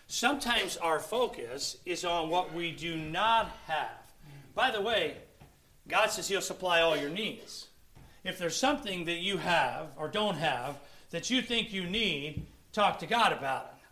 Sometimes 0.07 0.75
our 0.75 0.99
focus 0.99 1.77
is 1.85 2.03
on 2.03 2.29
what 2.29 2.53
we 2.53 2.71
do 2.73 2.97
not 2.97 3.49
have. 3.67 4.01
By 4.53 4.69
the 4.69 4.81
way, 4.81 5.15
God 5.87 6.07
says 6.07 6.27
He'll 6.27 6.41
supply 6.41 6.81
all 6.81 6.97
your 6.97 7.09
needs. 7.09 7.67
If 8.25 8.37
there's 8.37 8.57
something 8.57 9.05
that 9.05 9.19
you 9.19 9.37
have 9.37 9.91
or 9.95 10.09
don't 10.09 10.35
have 10.35 10.75
that 11.11 11.29
you 11.29 11.41
think 11.41 11.71
you 11.71 11.85
need, 11.85 12.47
talk 12.73 12.99
to 12.99 13.05
God 13.05 13.31
about 13.31 13.73
it. 13.77 13.85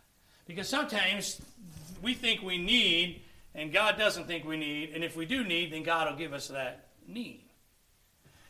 Because 0.46 0.68
sometimes 0.68 1.40
we 2.02 2.12
think 2.12 2.42
we 2.42 2.58
need 2.58 3.22
and 3.54 3.72
God 3.72 3.98
doesn't 3.98 4.26
think 4.26 4.44
we 4.44 4.56
need, 4.56 4.92
and 4.94 5.04
if 5.04 5.16
we 5.16 5.26
do 5.26 5.44
need, 5.44 5.72
then 5.72 5.82
God 5.82 6.08
will 6.08 6.16
give 6.16 6.32
us 6.32 6.48
that 6.48 6.86
need. 7.06 7.42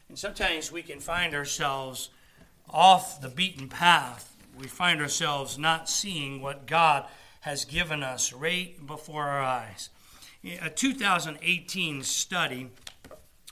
And 0.09 0.19
sometimes 0.19 0.71
we 0.71 0.83
can 0.83 1.01
find 1.01 1.35
ourselves 1.35 2.11
off 2.71 3.21
the 3.21 3.29
beaten 3.29 3.69
path. 3.69 4.37
We 4.59 4.69
find 4.69 5.01
ourselves 5.01 5.59
not 5.59 5.89
seeing 5.89 6.41
what 6.41 6.67
God 6.67 7.07
has 7.41 7.65
given 7.65 8.03
us 8.03 8.33
right 8.33 8.87
before 8.87 9.25
our 9.25 9.43
eyes. 9.43 9.89
A 10.61 10.71
2018 10.71 12.03
study 12.03 12.69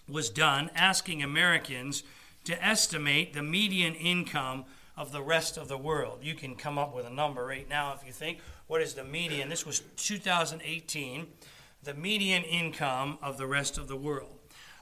was 0.08 0.30
done 0.30 0.70
asking 0.74 1.22
Americans 1.22 2.04
to 2.44 2.64
estimate 2.64 3.32
the 3.32 3.42
median 3.42 3.94
income 3.94 4.64
of 5.00 5.10
the 5.12 5.22
rest 5.22 5.56
of 5.56 5.68
the 5.68 5.78
world. 5.78 6.18
You 6.20 6.34
can 6.34 6.54
come 6.54 6.76
up 6.76 6.94
with 6.94 7.06
a 7.06 7.10
number 7.10 7.46
right 7.46 7.66
now 7.66 7.94
if 7.94 8.04
you 8.06 8.12
think. 8.12 8.40
What 8.66 8.82
is 8.82 8.92
the 8.92 9.02
median? 9.02 9.48
This 9.48 9.64
was 9.64 9.80
2018, 9.96 11.26
the 11.82 11.94
median 11.94 12.42
income 12.42 13.16
of 13.22 13.38
the 13.38 13.46
rest 13.46 13.78
of 13.78 13.88
the 13.88 13.96
world. 13.96 14.36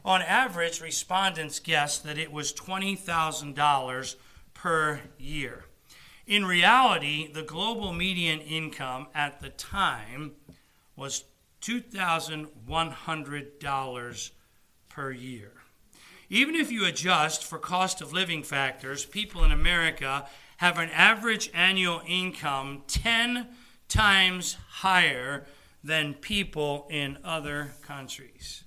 On 0.05 0.21
average, 0.21 0.81
respondents 0.81 1.61
guessed 1.61 2.03
that 2.03 2.19
it 2.19 2.33
was 2.33 2.53
$20,000 2.53 4.17
per 4.55 5.01
year. 5.21 5.67
In 6.27 6.45
reality, 6.45 7.33
the 7.33 7.43
global 7.43 7.93
median 7.93 8.41
income 8.41 9.07
at 9.15 9.41
the 9.41 9.51
time 9.51 10.33
was 10.97 11.23
$2,100 11.63 14.31
per 14.89 15.13
year. 15.13 15.53
Even 16.31 16.55
if 16.55 16.71
you 16.71 16.85
adjust 16.85 17.45
for 17.45 17.59
cost 17.59 18.01
of 18.01 18.13
living 18.13 18.43
factors, 18.43 19.05
people 19.05 19.45
in 19.45 19.53
America 19.53 20.27
have 20.59 20.79
an 20.79 20.91
average 20.91 21.51
annual 21.55 22.03
income 22.07 22.83
10 22.87 23.47
times 23.89 24.57
higher 24.69 25.47
than 25.83 26.15
people 26.15 26.87
in 26.91 27.17
other 27.25 27.73
countries. 27.83 28.65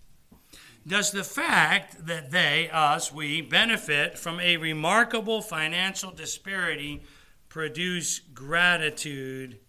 Does 0.87 1.11
the 1.11 1.23
fact 1.23 2.07
that 2.07 2.31
they, 2.31 2.69
us, 2.71 3.13
we, 3.13 3.41
benefit 3.41 4.17
from 4.17 4.39
a 4.39 4.57
remarkable 4.57 5.41
financial 5.41 6.09
disparity 6.11 7.01
produce 7.51 8.19
gratitude 8.33 9.59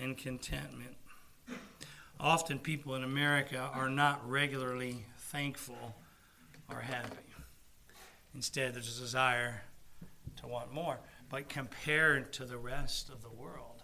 and 0.00 0.16
contentment. 0.16 0.96
Often 2.20 2.60
people 2.60 2.94
in 2.94 3.02
America 3.02 3.70
are 3.74 3.90
not 3.90 4.28
regularly 4.28 5.04
thankful 5.18 5.96
or 6.72 6.80
happy. 6.80 7.16
Instead, 8.34 8.74
there's 8.74 8.98
a 8.98 9.00
desire 9.00 9.62
to 10.40 10.46
want 10.46 10.72
more. 10.72 10.98
But 11.28 11.48
compared 11.48 12.32
to 12.34 12.44
the 12.44 12.58
rest 12.58 13.08
of 13.08 13.22
the 13.22 13.30
world, 13.30 13.82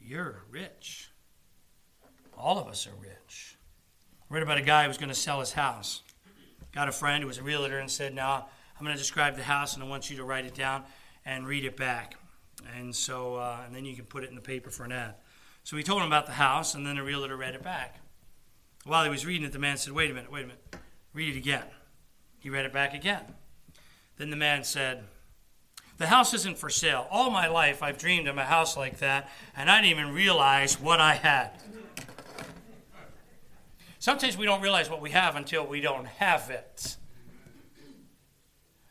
you're 0.00 0.44
rich. 0.50 1.10
All 2.36 2.58
of 2.58 2.66
us 2.66 2.86
are 2.86 3.00
rich. 3.00 3.56
I 4.30 4.34
read 4.34 4.42
about 4.42 4.58
a 4.58 4.62
guy 4.62 4.82
who 4.82 4.88
was 4.88 4.98
going 4.98 5.08
to 5.08 5.14
sell 5.14 5.40
his 5.40 5.52
house. 5.52 6.02
Got 6.72 6.88
a 6.88 6.92
friend 6.92 7.22
who 7.22 7.28
was 7.28 7.38
a 7.38 7.42
realtor 7.42 7.78
and 7.78 7.90
said, 7.90 8.14
Now, 8.14 8.48
I'm 8.78 8.84
going 8.84 8.96
to 8.96 9.02
describe 9.02 9.36
the 9.36 9.42
house 9.42 9.74
and 9.74 9.82
I 9.82 9.86
want 9.86 10.10
you 10.10 10.16
to 10.16 10.24
write 10.24 10.46
it 10.46 10.54
down 10.54 10.84
and 11.24 11.46
read 11.46 11.64
it 11.64 11.76
back. 11.76 12.16
And 12.78 12.94
so, 12.94 13.36
uh, 13.36 13.60
and 13.66 13.74
then 13.74 13.84
you 13.84 13.94
can 13.94 14.04
put 14.04 14.24
it 14.24 14.30
in 14.30 14.34
the 14.34 14.40
paper 14.40 14.70
for 14.70 14.84
an 14.84 14.92
ad. 14.92 15.14
So 15.64 15.76
he 15.76 15.82
told 15.82 16.00
him 16.00 16.08
about 16.08 16.26
the 16.26 16.32
house, 16.32 16.74
and 16.74 16.84
then 16.84 16.96
the 16.96 17.02
realtor 17.02 17.36
read 17.36 17.54
it 17.54 17.62
back. 17.62 18.00
While 18.84 19.04
he 19.04 19.10
was 19.10 19.24
reading 19.24 19.46
it, 19.46 19.52
the 19.52 19.58
man 19.58 19.76
said, 19.76 19.92
Wait 19.92 20.10
a 20.10 20.14
minute, 20.14 20.32
wait 20.32 20.44
a 20.44 20.48
minute. 20.48 20.76
Read 21.12 21.34
it 21.34 21.38
again. 21.38 21.64
He 22.38 22.50
read 22.50 22.64
it 22.64 22.72
back 22.72 22.94
again. 22.94 23.22
Then 24.16 24.30
the 24.30 24.36
man 24.36 24.64
said, 24.64 25.04
The 25.98 26.06
house 26.06 26.34
isn't 26.34 26.58
for 26.58 26.70
sale. 26.70 27.06
All 27.10 27.30
my 27.30 27.48
life 27.48 27.82
I've 27.82 27.98
dreamed 27.98 28.28
of 28.28 28.38
a 28.38 28.44
house 28.44 28.76
like 28.76 28.98
that, 28.98 29.30
and 29.56 29.70
I 29.70 29.80
didn't 29.80 29.98
even 29.98 30.14
realize 30.14 30.80
what 30.80 31.00
I 31.00 31.14
had. 31.14 31.50
Sometimes 33.98 34.36
we 34.36 34.46
don't 34.46 34.62
realize 34.62 34.90
what 34.90 35.00
we 35.00 35.10
have 35.10 35.36
until 35.36 35.64
we 35.64 35.80
don't 35.80 36.06
have 36.06 36.50
it. 36.50 36.96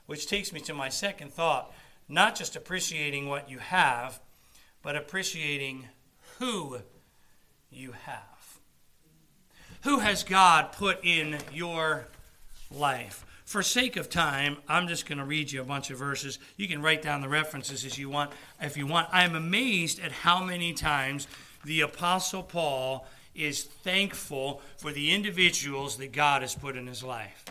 Which 0.06 0.28
takes 0.28 0.54
me 0.54 0.62
to 0.62 0.74
my 0.74 0.90
second 0.90 1.34
thought 1.34 1.74
not 2.12 2.36
just 2.36 2.56
appreciating 2.56 3.28
what 3.28 3.50
you 3.50 3.60
have, 3.60 4.20
but 4.82 4.96
appreciating 4.96 5.88
who 6.40 6.82
you 7.70 7.94
have. 7.94 8.41
Who 9.84 10.00
has 10.00 10.24
God 10.24 10.74
put 10.74 11.04
in 11.04 11.40
your 11.52 12.08
life? 12.70 13.26
For 13.46 13.64
sake 13.64 13.98
of 13.98 14.10
time, 14.10 14.58
I'm 14.68 14.88
just 14.88 15.08
going 15.08 15.18
to 15.18 15.26
read 15.26 15.52
you 15.52 15.60
a 15.60 15.66
bunch 15.66 15.90
of 15.90 15.98
verses. 15.98 16.38
You 16.56 16.68
can 16.68 16.84
write 16.84 17.02
down 17.02 17.22
the 17.22 17.28
references 17.28 17.84
as 17.84 17.98
you 17.98 18.08
want, 18.08 18.32
if 18.62 18.78
you 18.78 18.86
want. 18.86 19.08
I'm 19.12 19.36
amazed 19.36 20.00
at 20.00 20.12
how 20.12 20.44
many 20.44 20.72
times 20.74 21.28
the 21.66 21.82
Apostle 21.82 22.44
Paul 22.44 23.08
is 23.34 23.64
thankful 23.64 24.62
for 24.78 24.92
the 24.92 25.12
individuals 25.12 25.98
that 25.98 26.12
God 26.12 26.44
has 26.44 26.54
put 26.54 26.78
in 26.78 26.86
his 26.86 27.04
life. 27.04 27.44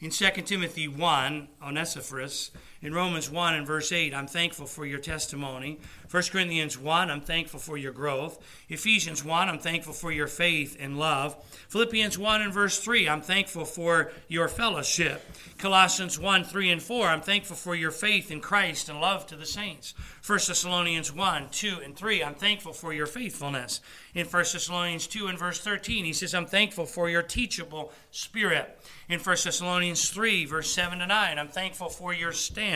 In 0.00 0.10
2 0.10 0.30
Timothy 0.42 0.88
1, 0.88 1.48
Onesiphorus, 1.62 2.50
in 2.80 2.94
Romans 2.94 3.28
1 3.28 3.54
and 3.54 3.66
verse 3.66 3.90
8, 3.90 4.14
I'm 4.14 4.28
thankful 4.28 4.66
for 4.66 4.86
your 4.86 5.00
testimony. 5.00 5.80
1 6.10 6.22
Corinthians 6.30 6.78
1, 6.78 7.10
I'm 7.10 7.20
thankful 7.20 7.58
for 7.58 7.76
your 7.76 7.92
growth. 7.92 8.38
Ephesians 8.68 9.24
1, 9.24 9.48
I'm 9.48 9.58
thankful 9.58 9.92
for 9.92 10.12
your 10.12 10.28
faith 10.28 10.76
and 10.78 10.98
love. 10.98 11.36
Philippians 11.68 12.16
1 12.16 12.42
and 12.42 12.52
verse 12.52 12.78
3, 12.78 13.08
I'm 13.08 13.20
thankful 13.20 13.64
for 13.64 14.12
your 14.28 14.48
fellowship. 14.48 15.22
Colossians 15.58 16.18
1, 16.18 16.44
3 16.44 16.70
and 16.70 16.82
4, 16.82 17.06
I'm 17.08 17.20
thankful 17.20 17.56
for 17.56 17.74
your 17.74 17.90
faith 17.90 18.30
in 18.30 18.40
Christ 18.40 18.88
and 18.88 19.00
love 19.00 19.26
to 19.26 19.36
the 19.36 19.44
saints. 19.44 19.92
1 20.24 20.38
Thessalonians 20.46 21.12
1, 21.12 21.48
2 21.50 21.78
and 21.84 21.96
3, 21.96 22.22
I'm 22.22 22.34
thankful 22.34 22.72
for 22.72 22.92
your 22.92 23.06
faithfulness. 23.06 23.80
In 24.14 24.26
1 24.26 24.44
Thessalonians 24.52 25.06
2 25.06 25.26
and 25.26 25.38
verse 25.38 25.60
13, 25.60 26.04
he 26.04 26.12
says, 26.12 26.34
I'm 26.34 26.46
thankful 26.46 26.86
for 26.86 27.10
your 27.10 27.22
teachable 27.22 27.92
spirit. 28.10 28.78
In 29.08 29.20
1 29.20 29.36
Thessalonians 29.42 30.10
3, 30.10 30.44
verse 30.44 30.70
7 30.70 31.00
to 31.00 31.06
9, 31.06 31.38
I'm 31.38 31.48
thankful 31.48 31.88
for 31.88 32.12
your 32.12 32.32
stand. 32.32 32.67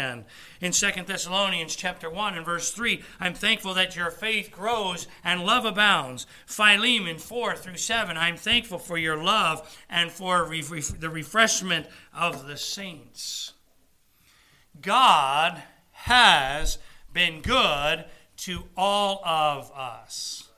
In 0.60 0.72
2 0.72 0.90
Thessalonians 1.06 1.76
chapter 1.76 2.08
1 2.08 2.34
and 2.34 2.46
verse 2.46 2.70
3, 2.70 3.02
I'm 3.20 3.34
thankful 3.34 3.74
that 3.74 3.96
your 3.96 4.10
faith 4.10 4.50
grows 4.50 5.06
and 5.22 5.44
love 5.44 5.64
abounds. 5.64 6.26
Philemon 6.46 7.18
4 7.18 7.56
through 7.56 7.76
7, 7.76 8.16
I'm 8.16 8.36
thankful 8.36 8.78
for 8.78 8.96
your 8.96 9.22
love 9.22 9.78
and 9.90 10.10
for 10.10 10.48
the 10.48 11.10
refreshment 11.10 11.86
of 12.14 12.46
the 12.46 12.56
saints. 12.56 13.52
God 14.80 15.62
has 15.92 16.78
been 17.12 17.42
good 17.42 18.04
to 18.38 18.64
all 18.76 19.22
of 19.24 19.70
us. 19.72 20.48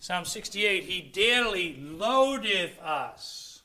Psalm 0.00 0.24
68 0.24 0.84
He 0.84 1.02
daily 1.02 1.76
loadeth 1.78 2.80
us 2.80 3.62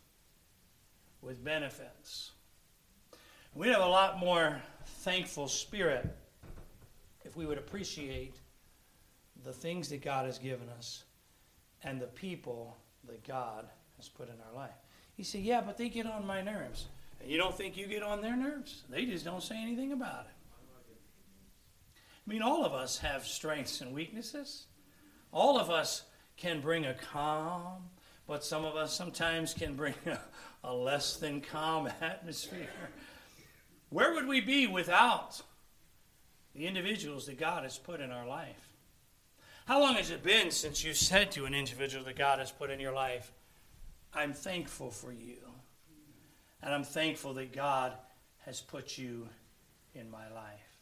with 1.22 1.44
benefits. 1.44 2.32
We'd 3.56 3.70
have 3.70 3.82
a 3.82 3.88
lot 3.88 4.20
more 4.20 4.62
thankful 5.04 5.50
spirit 5.50 6.16
if 7.26 7.36
we 7.36 7.46
would 7.46 7.58
appreciate 7.58 8.38
the 9.44 9.52
things 9.52 9.90
that 9.90 10.02
God 10.02 10.26
has 10.26 10.40
given 10.40 10.70
us 10.70 11.04
and 11.84 12.00
the 12.00 12.08
people 12.08 12.78
that 13.06 13.28
God 13.28 13.68
has 13.98 14.08
put 14.08 14.30
in 14.30 14.36
our 14.48 14.56
life. 14.56 14.72
He 15.16 15.24
said, 15.24 15.42
Yeah, 15.42 15.60
but 15.60 15.78
they 15.78 15.90
get 15.90 16.06
on 16.06 16.26
my 16.26 16.42
nerves. 16.42 16.88
And 17.22 17.30
you 17.30 17.38
don't 17.38 17.56
think 17.56 17.76
you 17.76 17.86
get 17.86 18.02
on 18.02 18.22
their 18.22 18.38
nerves? 18.38 18.84
They 18.90 19.06
just 19.06 19.26
don't 19.26 19.44
say 19.44 19.62
anything 19.62 19.92
about 19.92 20.26
it. 20.26 20.34
I 22.26 22.32
mean, 22.32 22.42
all 22.42 22.64
of 22.64 22.72
us 22.74 23.00
have 23.00 23.26
strengths 23.26 23.82
and 23.82 23.94
weaknesses. 23.94 24.68
All 25.34 25.60
of 25.60 25.70
us 25.70 26.04
can 26.38 26.62
bring 26.62 26.86
a 26.86 26.94
calm, 26.94 27.90
but 28.26 28.46
some 28.46 28.64
of 28.64 28.78
us 28.78 28.96
sometimes 28.96 29.54
can 29.54 29.76
bring 29.76 29.96
a, 30.06 30.18
a 30.64 30.74
less 30.74 31.18
than 31.18 31.42
calm 31.42 31.90
atmosphere. 32.00 32.70
Where 33.94 34.12
would 34.16 34.28
we 34.28 34.42
be 34.42 34.66
without 34.66 35.40
the 36.56 36.66
individuals 36.66 37.28
that 37.28 37.38
God 37.38 37.62
has 37.62 37.78
put 37.78 38.02
in 38.02 38.10
our 38.10 38.28
life? 38.28 38.70
How 39.68 39.80
long 39.80 39.94
has 39.94 40.10
it 40.10 40.24
been 40.24 40.50
since 40.50 40.84
you 40.84 40.96
said 40.96 41.30
to 41.34 41.46
an 41.46 41.54
individual 41.54 42.04
that 42.06 42.18
God 42.18 42.40
has 42.40 42.50
put 42.50 42.72
in 42.72 42.80
your 42.80 42.92
life, 42.92 43.32
I'm 44.12 44.34
thankful 44.34 44.90
for 44.90 45.12
you? 45.12 45.38
And 46.64 46.74
I'm 46.74 46.84
thankful 46.84 47.36
that 47.36 47.54
God 47.54 47.94
has 48.40 48.62
put 48.62 48.98
you 48.98 49.30
in 49.94 50.10
my 50.10 50.28
life. 50.34 50.80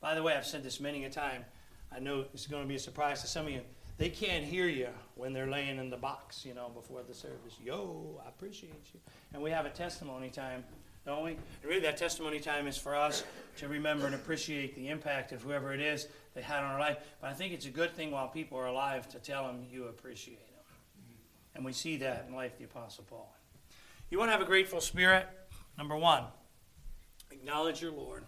By 0.00 0.14
the 0.14 0.22
way, 0.22 0.34
I've 0.34 0.46
said 0.46 0.62
this 0.62 0.78
many 0.78 1.04
a 1.04 1.10
time. 1.10 1.44
I 1.90 1.98
know 1.98 2.26
it's 2.32 2.46
going 2.46 2.62
to 2.62 2.68
be 2.68 2.76
a 2.76 2.78
surprise 2.78 3.22
to 3.22 3.26
some 3.26 3.46
of 3.46 3.52
you. 3.52 3.62
They 3.98 4.08
can't 4.08 4.44
hear 4.44 4.68
you 4.68 4.88
when 5.16 5.32
they're 5.32 5.50
laying 5.50 5.78
in 5.78 5.90
the 5.90 5.96
box, 5.96 6.44
you 6.46 6.54
know, 6.54 6.70
before 6.72 7.02
the 7.02 7.14
service. 7.14 7.56
Yo, 7.60 8.20
I 8.24 8.28
appreciate 8.28 8.84
you. 8.94 9.00
And 9.34 9.42
we 9.42 9.50
have 9.50 9.66
a 9.66 9.70
testimony 9.70 10.28
time, 10.30 10.62
don't 11.06 11.24
we? 11.24 11.30
And 11.30 11.40
really, 11.64 11.80
that 11.80 11.96
testimony 11.96 12.40
time 12.40 12.66
is 12.66 12.76
for 12.76 12.96
us 12.96 13.22
to 13.58 13.68
remember 13.68 14.06
and 14.06 14.14
appreciate 14.14 14.74
the 14.74 14.88
impact 14.88 15.30
of 15.30 15.40
whoever 15.40 15.72
it 15.72 15.80
is 15.80 16.08
they 16.34 16.42
had 16.42 16.64
on 16.64 16.72
our 16.72 16.80
life. 16.80 16.98
But 17.20 17.30
I 17.30 17.32
think 17.32 17.54
it's 17.54 17.66
a 17.66 17.70
good 17.70 17.94
thing 17.94 18.10
while 18.10 18.26
people 18.28 18.58
are 18.58 18.66
alive 18.66 19.08
to 19.10 19.20
tell 19.20 19.46
them 19.46 19.64
you 19.70 19.84
appreciate 19.84 20.44
them. 20.48 20.64
And 21.54 21.64
we 21.64 21.72
see 21.72 21.96
that 21.98 22.26
in 22.28 22.34
life 22.34 22.54
of 22.54 22.58
the 22.58 22.64
Apostle 22.64 23.04
Paul. 23.08 23.32
You 24.10 24.18
want 24.18 24.28
to 24.28 24.32
have 24.32 24.42
a 24.42 24.46
grateful 24.46 24.80
spirit? 24.80 25.26
Number 25.78 25.96
one, 25.96 26.24
acknowledge 27.30 27.80
your 27.80 27.92
Lord, 27.92 28.24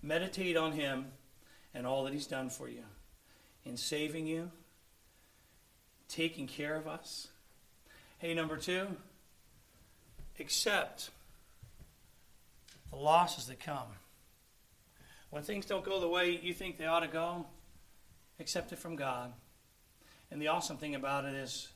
meditate 0.00 0.56
on 0.56 0.72
Him 0.72 1.06
and 1.74 1.86
all 1.86 2.04
that 2.04 2.12
He's 2.12 2.26
done 2.26 2.48
for 2.48 2.68
you 2.68 2.84
in 3.64 3.76
saving 3.76 4.26
you 4.26 4.50
taking 6.08 6.46
care 6.46 6.76
of 6.76 6.86
us. 6.86 7.28
Hey, 8.18 8.34
number 8.34 8.56
two, 8.56 8.86
accept 10.38 11.10
the 12.94 13.00
losses 13.00 13.46
that 13.46 13.60
come. 13.60 13.88
When 15.30 15.42
things 15.42 15.66
don't 15.66 15.84
go 15.84 16.00
the 16.00 16.08
way 16.08 16.38
you 16.42 16.54
think 16.54 16.78
they 16.78 16.86
ought 16.86 17.00
to 17.00 17.08
go, 17.08 17.46
accept 18.38 18.72
it 18.72 18.78
from 18.78 18.94
God. 18.94 19.32
And 20.30 20.40
the 20.40 20.48
awesome 20.48 20.76
thing 20.76 20.94
about 20.94 21.24
it 21.24 21.34
is, 21.34 21.68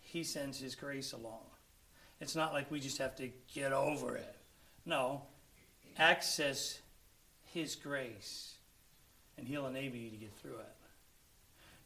He 0.00 0.24
sends 0.24 0.58
His 0.58 0.74
grace 0.74 1.12
along. 1.12 1.44
It's 2.20 2.34
not 2.34 2.52
like 2.52 2.70
we 2.70 2.80
just 2.80 2.98
have 2.98 3.14
to 3.16 3.30
get 3.52 3.72
over 3.72 4.16
it. 4.16 4.36
No, 4.84 5.22
access 5.96 6.80
His 7.52 7.76
grace, 7.76 8.54
and 9.38 9.46
He'll 9.46 9.66
enable 9.66 9.96
you 9.96 10.10
to 10.10 10.16
get 10.16 10.32
through 10.42 10.58
it. 10.58 10.74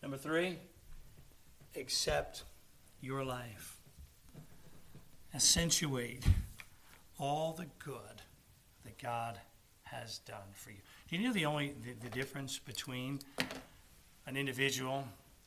Number 0.02 0.16
three, 0.16 0.58
accept 1.76 2.44
your 3.00 3.24
life. 3.24 3.76
Accentuate 5.34 6.24
all 7.18 7.52
the 7.52 7.66
good 7.78 8.22
that 8.88 9.02
God 9.02 9.38
has 9.82 10.18
done 10.20 10.48
for 10.54 10.70
you. 10.70 10.78
Do 11.08 11.16
you 11.16 11.26
know 11.26 11.32
the 11.32 11.44
only 11.44 11.74
the, 11.84 11.92
the 12.08 12.08
difference 12.08 12.58
between 12.58 13.20
an 14.26 14.36
individual 14.36 15.04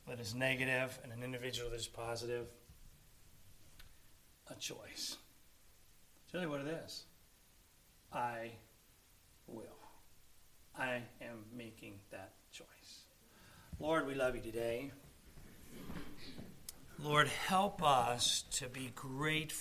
that 0.08 0.20
is 0.20 0.34
negative 0.34 0.96
and 1.02 1.12
an 1.12 1.24
individual 1.24 1.70
that 1.70 1.76
is 1.76 1.88
positive? 1.88 2.46
A 4.48 4.54
choice. 4.54 5.16
Tell 6.30 6.40
you 6.40 6.50
what 6.50 6.60
it 6.60 6.82
is. 6.84 7.04
I 8.12 8.52
will. 9.48 9.64
I 10.78 11.02
am 11.20 11.44
making 11.56 11.94
that 12.12 12.32
choice. 12.52 12.66
Lord, 13.80 14.06
we 14.06 14.14
love 14.14 14.36
you 14.36 14.42
today. 14.42 14.92
Lord, 16.98 17.26
help 17.26 17.82
us 17.82 18.44
to 18.52 18.68
be 18.68 18.92
grateful 18.94 19.52